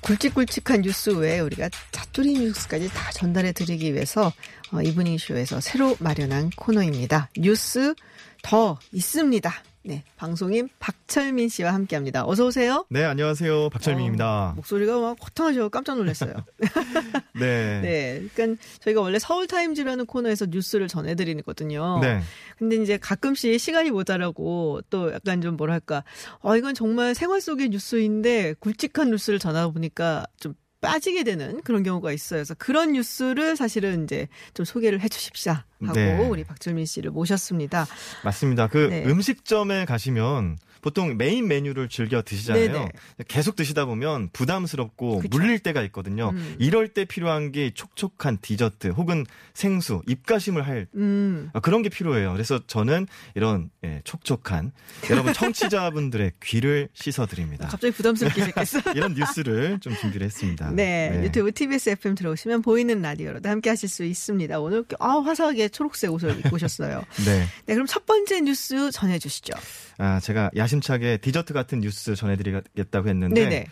굵직굵직한 0.01 0.81
뉴스 0.81 1.11
외에 1.11 1.40
우리가 1.40 1.69
짜투리 1.93 2.33
뉴스까지 2.38 2.88
다 2.88 3.11
전달해 3.12 3.53
드리기 3.53 3.93
위해서 3.93 4.33
어, 4.73 4.81
이브닝 4.81 5.19
쇼에서 5.19 5.61
새로 5.61 5.97
마련한 6.01 6.51
코너입니다. 6.57 7.29
뉴스 7.37 7.95
더 8.43 8.79
있습니다. 8.93 9.53
네, 9.87 10.03
방송인 10.16 10.70
박철민 10.79 11.51
씨와 11.51 11.75
함께합니다. 11.75 12.25
어서 12.27 12.47
오세요. 12.47 12.87
네, 12.88 13.05
안녕하세요. 13.05 13.68
박철민입니다. 13.68 14.51
어, 14.51 14.53
목소리가 14.57 14.99
막 14.99 15.18
호탕하셔 15.23 15.68
깜짝 15.68 15.99
놀랐어요. 15.99 16.33
네. 17.38 17.81
네, 17.83 18.23
그러니까 18.35 18.62
저희가 18.81 19.03
원래 19.03 19.18
서울 19.18 19.47
타임즈라는 19.47 20.07
코너에서 20.07 20.47
뉴스를 20.47 20.88
전해드리거든요. 20.88 21.99
네. 22.01 22.20
근데 22.59 22.77
이제 22.77 22.97
가끔씩 22.97 23.61
시간이 23.61 23.90
모자라고 23.90 24.81
또 24.88 25.12
약간 25.12 25.42
좀 25.42 25.59
뭐랄까, 25.59 26.03
어, 26.40 26.57
이건 26.57 26.75
정말 26.75 27.14
생활 27.14 27.42
속의 27.42 27.68
뉴스인데 27.68 28.55
굵직한 28.61 29.11
뉴스를 29.11 29.38
전하다 29.38 29.68
보니까 29.68 30.25
좀 30.40 30.55
빠지게 30.85 31.25
되는 31.25 31.61
그런 31.62 31.83
경우가 31.83 32.12
있어요. 32.12 32.38
그래서 32.38 32.55
그런 32.55 32.92
뉴스를 32.92 33.57
사실은 33.57 34.05
이제 34.05 34.29
좀 34.55 34.64
소개를 34.64 35.01
해 35.01 35.09
주십사 35.09 35.64
하고 35.83 35.92
네. 35.94 36.16
우리 36.29 36.44
박철민 36.44 36.87
씨를 36.87 37.11
모셨습니다. 37.11 37.87
맞습니다. 38.25 38.68
그 38.68 38.88
네. 38.90 39.05
음식점에 39.07 39.85
가시면 39.85 40.59
보통 40.85 41.16
메인 41.16 41.49
메뉴를 41.49 41.88
즐겨 41.88 42.20
드시잖아요. 42.20 42.70
네네. 42.70 42.88
계속 43.27 43.57
드시다 43.57 43.87
보면 43.87 44.29
부담스럽고 44.35 45.20
그쵸. 45.20 45.38
물릴 45.38 45.61
때가 45.61 45.81
있거든요. 45.85 46.29
음. 46.29 46.57
이럴 46.59 46.88
때 46.88 47.07
필요한 47.07 47.53
게 47.53 47.70
촉촉한 47.70 48.37
디저트 48.42 48.88
혹은 48.88 49.25
생수, 49.55 50.03
입가심을 50.07 50.66
할 50.66 50.87
음. 50.94 51.49
아, 51.55 51.61
그런 51.61 51.81
게 51.81 51.88
필요해요. 51.88 52.35
그래서 52.35 52.61
저는 52.66 53.07
이런 53.35 53.70
예, 53.83 54.03
촉촉한 54.05 54.73
여러분 55.09 55.33
청취자분들의 55.33 56.33
귀를 56.42 56.90
씻어드립니다. 56.92 57.68
갑자기 57.68 57.94
부담스럽게 57.94 58.44
시작했어. 58.44 58.81
이런 58.94 59.14
뉴스를 59.14 59.79
좀 59.81 59.97
준비를 59.97 60.27
했습니다. 60.27 60.70
네, 60.70 61.18
유튜브 61.25 61.51
TBS 61.51 61.88
FM 61.90 62.14
들어오시면 62.14 62.61
보이는 62.61 63.01
라디오로도 63.01 63.49
함께 63.49 63.70
하실 63.70 63.88
수 63.88 64.05
있습니다. 64.05 64.61
오늘 64.61 64.85
아, 64.99 65.12
화사하게 65.12 65.70
초록색 65.70 66.12
옷을 66.12 66.38
입고 66.40 66.57
오셨어요. 66.57 67.03
네. 67.25 67.47
네, 67.64 67.73
그럼 67.73 67.87
첫 67.87 68.05
번째 68.05 68.42
뉴스 68.42 68.90
전해주시죠. 68.90 69.55
아, 69.99 70.21
제가 70.21 70.51
야심차게 70.57 71.19
디저트 71.19 71.55
같은 71.55 71.81
뉴스 71.81 72.15
전해드리겠다고 72.15 73.09
했는데, 73.09 73.45
네네. 73.49 73.67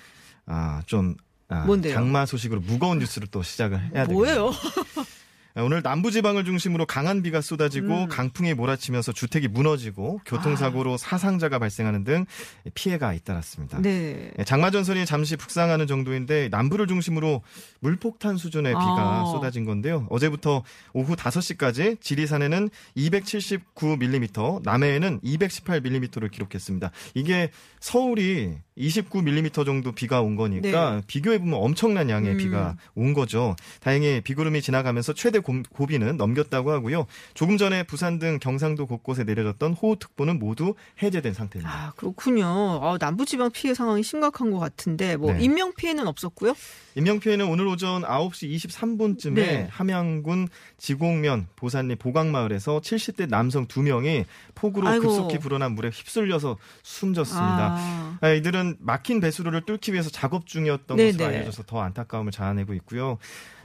아, 0.46 0.82
좀, 0.86 1.16
아, 1.48 1.64
뭔데요? 1.64 1.94
장마 1.94 2.26
소식으로 2.26 2.60
무거운 2.60 2.98
뉴스를 2.98 3.28
또 3.28 3.42
시작을 3.42 3.80
해야 3.80 4.06
돼요. 4.06 4.16
뭐예요? 4.16 4.50
오늘 5.56 5.82
남부지방을 5.82 6.44
중심으로 6.44 6.86
강한 6.86 7.22
비가 7.22 7.40
쏟아지고 7.42 8.04
음. 8.04 8.08
강풍이 8.08 8.54
몰아치면서 8.54 9.12
주택이 9.12 9.48
무너지고 9.48 10.20
교통사고로 10.24 10.96
사상자가 10.96 11.58
발생하는 11.58 12.04
등 12.04 12.24
피해가 12.74 13.12
잇따랐습니다. 13.12 13.80
네. 13.82 14.30
예, 14.38 14.44
장마 14.44 14.70
전선이 14.70 15.04
잠시 15.04 15.36
북상하는 15.36 15.86
정도인데 15.86 16.48
남부를 16.50 16.86
중심으로 16.86 17.42
물폭탄 17.80 18.38
수준의 18.38 18.72
비가 18.72 19.22
아. 19.22 19.24
쏟아진 19.30 19.66
건데요. 19.66 20.06
어제부터 20.08 20.62
오후 20.94 21.16
5시까지 21.16 22.00
지리산에는 22.00 22.70
279mm, 22.96 24.62
남해에는 24.62 25.20
218mm를 25.20 26.30
기록했습니다. 26.30 26.90
이게 27.14 27.50
서울이 27.80 28.56
29mm 28.78 29.66
정도 29.66 29.92
비가 29.92 30.22
온 30.22 30.36
거니까 30.36 31.02
비교해 31.06 31.38
보면 31.38 31.54
엄청난 31.54 32.08
양의 32.08 32.30
네. 32.30 32.32
음. 32.32 32.38
비가 32.38 32.76
온 32.94 33.12
거죠. 33.12 33.54
다행히 33.80 34.22
비구름이 34.22 34.62
지나가면서 34.62 35.12
최대 35.12 35.41
고- 35.42 35.62
고비는 35.70 36.16
넘겼다고 36.16 36.70
하고요. 36.72 37.06
조금 37.34 37.56
전에 37.58 37.82
부산 37.82 38.18
등 38.18 38.38
경상도 38.40 38.86
곳곳에 38.86 39.24
내려졌던 39.24 39.74
호우특보는 39.74 40.38
모두 40.38 40.74
해제된 41.02 41.34
상태입니다. 41.34 41.70
아, 41.72 41.92
그렇군요. 41.96 42.46
아, 42.46 42.96
남부지방 42.98 43.50
피해 43.50 43.74
상황이 43.74 44.02
심각한 44.02 44.50
것 44.50 44.58
같은데 44.58 45.16
뭐 45.16 45.32
네. 45.32 45.42
인명 45.42 45.74
피해는 45.74 46.06
없었고요? 46.06 46.54
인명 46.94 47.20
피해는 47.20 47.46
오늘 47.46 47.66
오전 47.66 48.02
9시 48.02 48.54
23분쯤에 48.54 49.34
네. 49.34 49.66
함양군 49.70 50.48
지곡면 50.78 51.48
보산리 51.56 51.96
보강마을에서 51.96 52.80
70대 52.80 53.28
남성 53.28 53.66
2명이 53.66 54.24
폭우로 54.54 54.86
아이고. 54.88 55.06
급속히 55.08 55.38
불어난 55.38 55.72
물에 55.74 55.88
휩쓸려서 55.90 56.58
숨졌습니다. 56.82 57.76
아. 57.78 58.18
아, 58.20 58.28
이들은 58.30 58.76
막힌 58.80 59.20
배수로를 59.20 59.62
뚫기 59.62 59.92
위해서 59.92 60.10
작업 60.10 60.46
중이었던 60.46 60.96
네네. 60.96 61.12
것으로 61.12 61.26
알려져서 61.26 61.62
더 61.64 61.80
안타까움을 61.80 62.30
자아내고 62.32 62.74
있고요. 62.74 63.18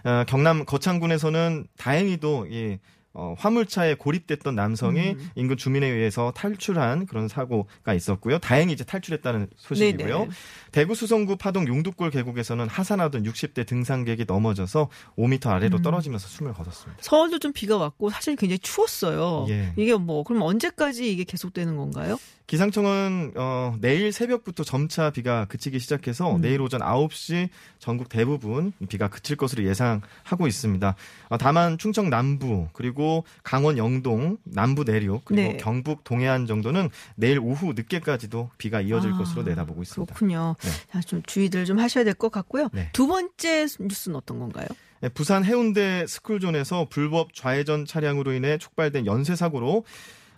어, 0.07 0.23
경남 0.25 0.63
거창군에서는 0.63 1.67
다행히도 1.77 2.47
이 2.49 2.79
어, 3.13 3.35
화물차에 3.37 3.95
고립됐던 3.95 4.55
남성이 4.55 5.09
음. 5.09 5.29
인근 5.35 5.57
주민에 5.57 5.85
의해서 5.85 6.31
탈출한 6.31 7.07
그런 7.07 7.27
사고가 7.27 7.93
있었고요. 7.93 8.37
다행히 8.39 8.71
이제 8.71 8.85
탈출했다는 8.85 9.47
소식이고요. 9.57 10.19
네네. 10.19 10.29
대구 10.77 10.93
수성구 10.93 11.37
파동 11.37 11.67
용두골 11.67 12.11
계곡에서는 12.11 12.67
하산하던 12.69 13.23
60대 13.23 13.65
등산객이 13.65 14.25
넘어져서 14.27 14.89
5m 15.17 15.47
아래로 15.47 15.79
음. 15.79 15.81
떨어지면서 15.81 16.27
숨을 16.27 16.53
거뒀습니다. 16.53 17.01
서울도 17.01 17.39
좀 17.39 17.51
비가 17.51 17.77
왔고 17.77 18.11
사실 18.11 18.35
굉장히 18.35 18.59
추웠어요. 18.59 19.47
예. 19.49 19.73
이게 19.75 19.95
뭐 19.95 20.21
그럼 20.21 20.43
언제까지 20.43 21.11
이게 21.11 21.23
계속되는 21.23 21.75
건가요? 21.77 22.19
기상청은 22.47 23.33
어, 23.35 23.75
내일 23.81 24.13
새벽부터 24.13 24.63
점차 24.63 25.09
비가 25.09 25.45
그치기 25.45 25.79
시작해서 25.79 26.35
음. 26.35 26.41
내일 26.41 26.61
오전 26.61 26.79
9시 26.79 27.49
전국 27.77 28.07
대부분 28.07 28.71
비가 28.87 29.09
그칠 29.09 29.35
것으로 29.35 29.65
예상하고 29.65 30.47
있습니다. 30.47 30.95
어, 31.29 31.37
다만 31.37 31.77
충청 31.77 32.09
남부 32.09 32.69
그리고 32.71 33.25
강원 33.43 33.77
영동 33.77 34.37
남부 34.45 34.85
내륙 34.85 35.25
그리고 35.25 35.51
네. 35.53 35.57
경북 35.57 36.05
동해안 36.05 36.45
정도는 36.45 36.89
내일 37.15 37.39
오후 37.39 37.73
늦게까지도 37.73 38.49
비가 38.57 38.79
이어질 38.79 39.11
아, 39.11 39.17
것으로 39.17 39.43
내다보고 39.43 39.81
있습니다. 39.81 40.13
그렇군요. 40.13 40.55
네. 40.67 40.91
자, 40.91 41.01
좀 41.01 41.21
주의들 41.23 41.65
좀 41.65 41.79
하셔야 41.79 42.03
될 42.03 42.13
것 42.13 42.31
같고요. 42.31 42.69
네. 42.73 42.89
두 42.93 43.07
번째 43.07 43.67
뉴스는 43.79 44.15
어떤 44.15 44.39
건가요? 44.39 44.67
네, 45.01 45.09
부산 45.09 45.43
해운대 45.45 46.05
스쿨존에서 46.07 46.87
불법 46.89 47.33
좌회전 47.33 47.85
차량으로 47.85 48.33
인해 48.33 48.57
촉발된 48.57 49.05
연쇄 49.05 49.35
사고로 49.35 49.85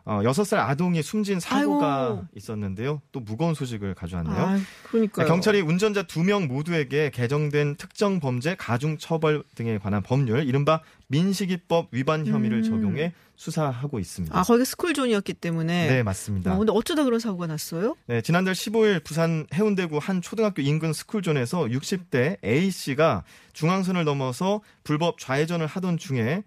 어, 0.09 0.21
6살 0.23 0.57
아동이 0.57 1.03
숨진 1.03 1.39
사고가 1.39 2.03
아이고. 2.07 2.25
있었는데요. 2.35 2.99
또 3.11 3.19
무거운 3.19 3.53
소식을 3.53 3.93
가져왔네요. 3.93 4.35
아, 4.35 4.57
그러니까요. 4.89 5.25
네, 5.25 5.29
경찰이 5.29 5.61
운전자 5.61 6.01
두 6.03 6.23
명 6.23 6.47
모두에게 6.47 7.11
개정된 7.11 7.75
특정 7.75 8.19
범죄 8.19 8.55
가중 8.55 8.97
처벌 8.97 9.43
등에 9.55 9.77
관한 9.77 10.01
법률 10.01 10.47
이른바 10.47 10.81
민식이법 11.07 11.89
위반 11.91 12.25
혐의를 12.25 12.59
음. 12.59 12.63
적용해 12.63 13.13
수사하고 13.35 13.99
있습니다. 13.99 14.37
아, 14.37 14.41
거기가 14.43 14.65
스쿨존이었기 14.65 15.33
때문에. 15.35 15.87
네, 15.87 16.03
맞습니다. 16.03 16.55
어, 16.55 16.57
근데 16.57 16.71
어쩌다 16.75 17.03
그런 17.03 17.19
사고가 17.19 17.45
났어요? 17.47 17.95
네, 18.07 18.21
지난달 18.21 18.53
15일 18.55 19.03
부산 19.03 19.45
해운대구 19.53 19.99
한 20.01 20.21
초등학교 20.21 20.61
인근 20.61 20.91
스쿨존에서 20.91 21.65
60대 21.65 22.43
A 22.43 22.69
씨가 22.71 23.23
중앙선을 23.53 24.03
넘어서 24.05 24.61
불법 24.83 25.19
좌회전을 25.19 25.67
하던 25.67 25.97
중에 25.97 26.43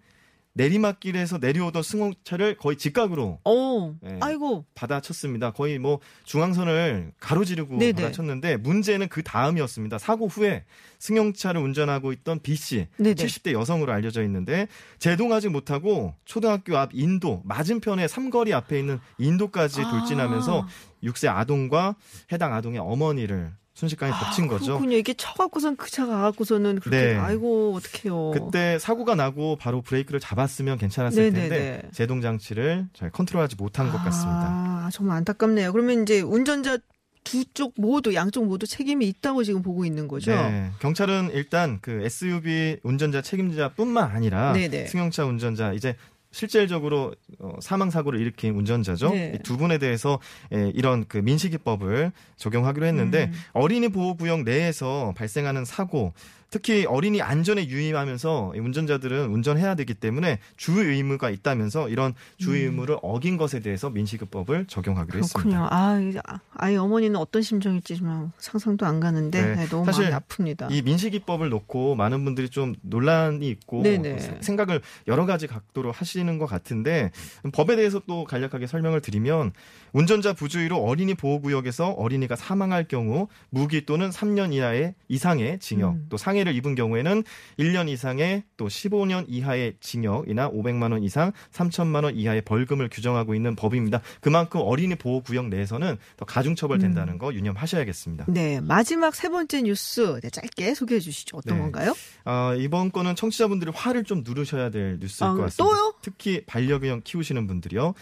내리막길에서 0.53 1.39
내려오던 1.39 1.81
승용차를 1.81 2.57
거의 2.57 2.77
직각으로 2.77 3.39
어, 3.43 3.95
네. 4.01 4.19
아이고. 4.21 4.65
받아쳤습니다. 4.75 5.51
거의 5.51 5.79
뭐 5.79 5.99
중앙선을 6.25 7.13
가로지르고 7.19 7.77
네네. 7.77 7.93
받아쳤는데 7.93 8.57
문제는 8.57 9.07
그 9.09 9.23
다음이었습니다. 9.23 9.97
사고 9.97 10.27
후에 10.27 10.63
승용차를 10.99 11.59
운전하고 11.59 12.13
있던 12.13 12.39
B 12.39 12.55
씨, 12.55 12.87
네네. 12.97 13.15
70대 13.15 13.53
여성으로 13.53 13.91
알려져 13.91 14.23
있는데 14.23 14.67
제동하지 14.99 15.49
못하고 15.49 16.13
초등학교 16.25 16.77
앞 16.77 16.91
인도 16.93 17.41
맞은편에 17.45 18.07
삼거리 18.07 18.53
앞에 18.53 18.79
있는 18.79 18.99
인도까지 19.17 19.81
아. 19.81 19.91
돌진하면서 19.91 20.67
6세 21.03 21.27
아동과 21.29 21.95
해당 22.31 22.53
아동의 22.53 22.79
어머니를 22.79 23.51
순식간에 23.73 24.13
덮친 24.13 24.47
거죠. 24.47 24.65
그렇군요. 24.65 24.97
이게 24.97 25.13
쳐갖고선 25.13 25.77
그 25.77 25.89
차가 25.89 26.15
가갖고서는 26.17 26.79
그렇게 26.79 27.13
네. 27.13 27.15
아이고 27.15 27.73
어떡해요. 27.75 28.31
그때 28.31 28.77
사고가 28.79 29.15
나고 29.15 29.55
바로 29.55 29.81
브레이크를 29.81 30.19
잡았으면 30.19 30.77
괜찮았을 30.77 31.23
네네네. 31.31 31.49
텐데 31.49 31.89
제동 31.91 32.21
장치를 32.21 32.87
잘 32.93 33.09
컨트롤하지 33.09 33.55
못한 33.55 33.91
것 33.91 33.97
같습니다. 33.97 34.47
아, 34.85 34.89
정말 34.93 35.17
안타깝네요. 35.17 35.71
그러면 35.71 36.03
이제 36.03 36.21
운전자 36.21 36.77
두 36.77 37.45
쪽 37.53 37.73
모두 37.77 38.13
양쪽 38.15 38.45
모두 38.45 38.67
책임이 38.67 39.07
있다고 39.07 39.43
지금 39.45 39.61
보고 39.61 39.85
있는 39.85 40.09
거죠. 40.09 40.31
네, 40.31 40.69
경찰은 40.79 41.29
일단 41.33 41.79
그 41.81 42.01
SUV 42.03 42.79
운전자 42.83 43.21
책임자뿐만 43.21 44.11
아니라 44.11 44.51
네네. 44.51 44.87
승용차 44.87 45.23
운전자 45.23 45.71
이제 45.71 45.95
실질적으로 46.33 47.15
어, 47.39 47.55
사망 47.61 47.89
사고를 47.89 48.19
일으킨 48.19 48.55
운전자죠. 48.55 49.11
네. 49.11 49.33
이두 49.35 49.55
분에 49.55 49.77
대해서 49.77 50.19
예, 50.51 50.71
이런 50.73 51.05
그 51.07 51.17
민식이법을 51.17 52.11
적용하기로 52.35 52.85
했는데 52.85 53.25
음. 53.25 53.33
어린이 53.53 53.87
보호 53.87 54.15
구역 54.15 54.43
내에서 54.43 55.13
발생하는 55.15 55.63
사고 55.63 56.13
특히 56.53 56.85
어린이 56.85 57.19
안전에 57.19 57.67
유의하면서 57.67 58.53
이 58.55 58.59
운전자들은 58.59 59.25
운전해야 59.33 59.73
되기 59.73 59.95
때문에 59.95 60.37
주의 60.55 60.85
의무가 60.87 61.31
있다면서 61.31 61.89
이런 61.89 62.13
주의 62.37 62.65
의무를 62.65 62.95
어긴 63.01 63.37
것에 63.37 63.59
대해서 63.59 63.89
민식이법을 63.89 64.67
적용하기로 64.67 65.17
했습니다. 65.17 65.39
음. 65.39 65.49
그렇군요. 65.51 65.67
아, 65.71 65.99
이 65.99 66.13
아이 66.53 66.75
어머니는 66.77 67.15
어떤 67.15 67.41
심정일지 67.41 67.95
좀 67.97 68.31
상상도 68.37 68.85
안 68.85 68.99
가는데 68.99 69.41
네, 69.41 69.55
네, 69.55 69.65
너무 69.65 69.83
사실 69.85 70.11
마음이 70.11 70.23
아픕니다. 70.27 70.71
이 70.71 70.83
민식이법을 70.83 71.49
놓고 71.49 71.95
많은 71.95 72.23
분들이 72.23 72.47
좀 72.49 72.75
논란이 72.83 73.49
있고 73.49 73.81
네네. 73.81 74.19
세- 74.19 74.37
생각을 74.41 74.81
여러 75.07 75.25
가지 75.25 75.47
각도로 75.47 75.91
하시는 75.91 76.37
것 76.37 76.45
같은데 76.45 77.09
법에 77.51 77.75
대해서 77.75 77.99
또 78.05 78.25
간략하게 78.25 78.67
설명을 78.67 79.01
드리면 79.01 79.53
운전자 79.93 80.33
부주의로 80.33 80.77
어린이 80.77 81.13
보호구역에서 81.13 81.91
어린이가 81.91 82.35
사망할 82.35 82.87
경우 82.87 83.27
무기 83.49 83.85
또는 83.85 84.09
3년 84.09 84.51
이하의 84.51 84.95
이상의 85.07 85.59
징역 85.59 85.93
음. 85.93 86.05
또 86.09 86.17
상해를 86.17 86.55
입은 86.55 86.75
경우에는 86.75 87.23
1년 87.59 87.87
이상의 87.87 88.43
또 88.57 88.67
15년 88.67 89.25
이하의 89.27 89.75
징역이나 89.79 90.49
500만 90.49 90.91
원 90.91 91.03
이상 91.03 91.31
3천만 91.51 92.03
원 92.03 92.15
이하의 92.15 92.41
벌금을 92.41 92.89
규정하고 92.89 93.35
있는 93.35 93.55
법입니다. 93.55 94.01
그만큼 94.19 94.61
어린이 94.63 94.95
보호구역 94.95 95.47
내에서는 95.49 95.97
더 96.17 96.25
가중처벌된다는 96.25 97.19
거 97.19 97.33
유념하셔야겠습니다. 97.33 98.25
네, 98.27 98.59
마지막 98.61 99.13
세 99.13 99.29
번째 99.29 99.61
뉴스 99.61 100.19
네, 100.21 100.29
짧게 100.29 100.73
소개해 100.73 100.99
주시죠. 100.99 101.37
어떤 101.37 101.57
네. 101.57 101.61
건가요? 101.61 101.93
아, 102.25 102.55
이번 102.57 102.91
거는 102.91 103.15
청취자분들이 103.15 103.71
화를 103.73 104.03
좀 104.03 104.23
누르셔야 104.25 104.71
될 104.71 104.97
뉴스일 104.99 105.29
아, 105.29 105.33
것 105.33 105.41
같습니다. 105.43 105.63
또요? 105.63 105.93
특히 106.01 106.43
반려견 106.45 107.03
키우시는 107.03 107.45
분들이요. 107.45 107.93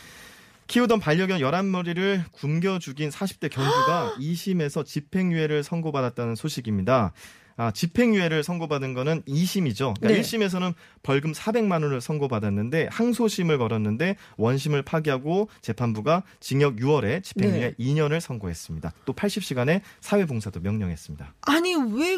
키우던 0.71 1.01
반려견 1.01 1.41
11마리를 1.41 2.23
굶겨 2.31 2.79
죽인 2.79 3.09
40대 3.09 3.51
견주가 3.51 4.15
2심에서 4.17 4.85
집행유예를 4.87 5.63
선고받았다는 5.63 6.35
소식입니다. 6.35 7.11
아, 7.57 7.71
집행유예를 7.71 8.41
선고받은 8.43 8.93
거는 8.93 9.21
2심이죠. 9.23 9.99
그러니까 9.99 10.07
네. 10.07 10.21
1심에서는 10.21 10.73
벌금 11.03 11.33
400만 11.33 11.83
원을 11.83 11.99
선고받았는데 11.99 12.87
항소심을 12.89 13.57
걸었는데 13.57 14.15
원심을 14.37 14.83
파기하고 14.83 15.49
재판부가 15.61 16.23
징역 16.39 16.77
6월에 16.77 17.21
집행유예 17.21 17.59
네. 17.59 17.75
2년을 17.77 18.21
선고했습니다. 18.21 18.93
또 19.03 19.11
80시간의 19.13 19.81
사회봉사도 19.99 20.61
명령했습니다. 20.61 21.33
아니 21.41 21.75
왜 21.75 22.17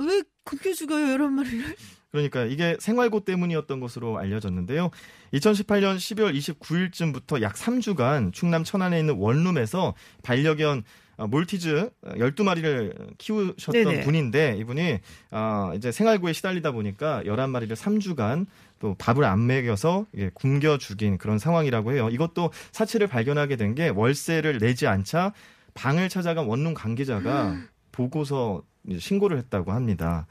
왜 0.00 0.22
굶겨 0.44 0.70
이런 1.12 1.34
말을? 1.34 1.76
그러니까 2.12 2.44
이게 2.44 2.76
생활고 2.80 3.20
때문이었던 3.24 3.80
것으로 3.80 4.18
알려졌는데요. 4.18 4.90
2018년 5.34 5.96
12월 5.96 6.34
29일쯤부터 6.36 7.40
약 7.42 7.54
3주간 7.54 8.32
충남 8.32 8.64
천안에 8.64 8.98
있는 8.98 9.16
원룸에서 9.16 9.94
반려견 10.22 10.82
어, 11.18 11.26
몰티즈 11.26 11.90
12마리를 12.02 13.14
키우셨던 13.18 13.84
네네. 13.84 14.00
분인데 14.02 14.56
이분이 14.58 14.98
어, 15.30 15.72
이제 15.76 15.92
생활고에 15.92 16.32
시달리다 16.32 16.72
보니까 16.72 17.22
11마리를 17.24 17.72
3주간 17.72 18.46
또 18.78 18.94
밥을 18.98 19.24
안 19.24 19.46
먹여서 19.46 20.06
굶겨 20.34 20.78
죽인 20.78 21.18
그런 21.18 21.38
상황이라고 21.38 21.92
해요. 21.92 22.08
이것도 22.10 22.50
사체를 22.72 23.06
발견하게 23.06 23.56
된 23.56 23.74
게 23.74 23.88
월세를 23.88 24.58
내지 24.58 24.86
않자 24.86 25.32
방을 25.74 26.08
찾아간 26.08 26.46
원룸 26.46 26.74
관계자가 26.74 27.54
보고서 27.92 28.62
이제 28.62 28.69
신고를 28.98 29.38
했다고 29.38 29.72
합니다. 29.72 30.26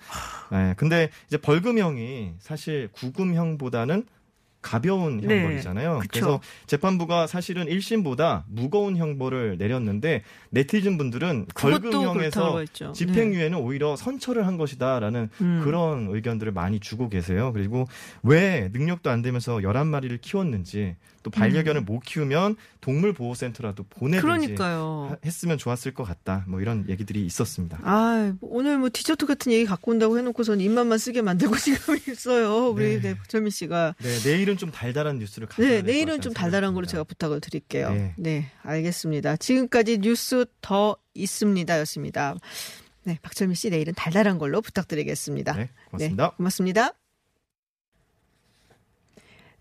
네, 0.52 0.74
근데 0.78 1.10
이제 1.28 1.38
벌금형이 1.38 2.34
사실 2.40 2.90
구금형보다는 2.94 4.06
가벼운 4.62 5.22
네, 5.22 5.42
형벌이잖아요. 5.42 6.00
그쵸. 6.00 6.10
그래서 6.12 6.42
재판부가 6.68 7.28
사실은 7.28 7.68
1심보다 7.68 8.44
무거운 8.48 8.98
형벌을 8.98 9.58
내렸는데 9.58 10.24
네티즌 10.50 10.98
분들은 10.98 11.46
벌금형에서. 11.56 12.66
집행유예는 12.94 13.58
오히려 13.58 13.96
선처를 13.96 14.46
한 14.46 14.58
것이다라는 14.58 15.30
음. 15.42 15.62
그런 15.64 16.08
의견들을 16.10 16.52
많이 16.52 16.80
주고 16.80 17.10
계세요. 17.10 17.54
그리고 17.54 17.88
왜 18.22 18.70
능력도 18.74 19.10
안 19.10 19.22
되면서 19.22 19.58
11마리를 19.58 20.20
키웠는지 20.22 20.96
또 21.24 21.30
반려견을 21.30 21.82
못 21.82 22.00
키우면 22.00 22.56
동물 22.82 23.14
보호 23.14 23.34
센터라도 23.34 23.84
보내든지 23.90 24.22
그러니까요. 24.22 25.10
하- 25.12 25.18
했으면 25.26 25.58
좋았을 25.58 25.94
것 25.94 26.04
같다. 26.04 26.46
뭐 26.48 26.62
이런 26.62 26.88
얘기들이 26.90 27.26
있었습니다. 27.26 27.80
아, 27.84 28.34
오늘 28.42 28.78
뭐 28.78 28.90
디저트 28.92 29.26
같은 29.26 29.52
얘기 29.52 29.66
갖고 29.66 29.92
온다고 29.92 30.18
해 30.18 30.22
놓고선 30.22 30.62
입맛만 30.62 30.98
쓰게 30.98 31.22
만들고 31.22 31.56
지금 31.60 31.98
있어요. 32.08 32.70
우리 32.70 33.02
네. 33.02 33.18
박철민 33.18 33.50
씨가. 33.52 33.96
네, 34.00 34.18
내일은 34.24 34.58
좀 34.58 34.72
달달한 34.72 35.20
뉴스를 35.20 35.48
가져야 35.48 35.68
네, 35.70 35.82
내일은 35.82 36.22
좀 36.22 36.34
달달한 36.34 36.74
걸로. 36.74 36.86
제가 36.88 37.04
부탁을 37.04 37.42
드릴게요. 37.42 37.92
네. 37.92 38.14
네. 38.18 38.52
알겠습니다. 38.64 39.38
지금까지 39.38 40.00
뉴스 40.00 40.46
더 40.62 40.96
있습니다. 41.14 41.80
였습니다. 41.80 42.36
네, 43.04 43.18
박철민 43.22 43.56
씨 43.56 43.70
내일은 43.70 43.94
달달한 43.96 44.38
걸로 44.38 44.62
부탁드리겠습니다. 44.62 45.54
네, 45.54 45.70
고맙습니다. 45.90 46.30
고맙습니다. 46.32 46.99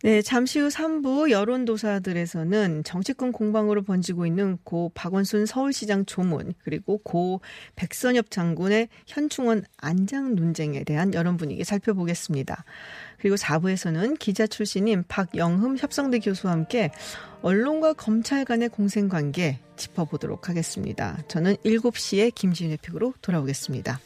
네, 0.04 0.22
잠시 0.22 0.60
후 0.60 0.68
3부 0.68 1.30
여론조사들에서는 1.30 2.84
정치권 2.84 3.32
공방으로 3.32 3.82
번지고 3.82 4.26
있는 4.26 4.56
고 4.62 4.92
박원순 4.94 5.46
서울시장 5.46 6.06
조문 6.06 6.54
그리고 6.62 6.98
고 6.98 7.40
백선엽 7.74 8.30
장군의 8.30 8.90
현충원 9.08 9.64
안장 9.76 10.36
논쟁에 10.36 10.84
대한 10.84 11.14
여론 11.14 11.36
분위기 11.36 11.64
살펴보겠습니다. 11.64 12.64
그리고 13.18 13.34
4부에서는 13.34 14.16
기자 14.20 14.46
출신인 14.46 15.02
박영흠 15.08 15.78
협성대 15.78 16.20
교수와 16.20 16.52
함께 16.52 16.92
언론과 17.42 17.94
검찰 17.94 18.44
간의 18.44 18.68
공생관계 18.68 19.58
짚어보도록 19.74 20.48
하겠습니다. 20.48 21.18
저는 21.26 21.56
7시에 21.64 22.32
김지윤의 22.32 22.78
픽으로 22.82 23.14
돌아오겠습니다. 23.20 23.98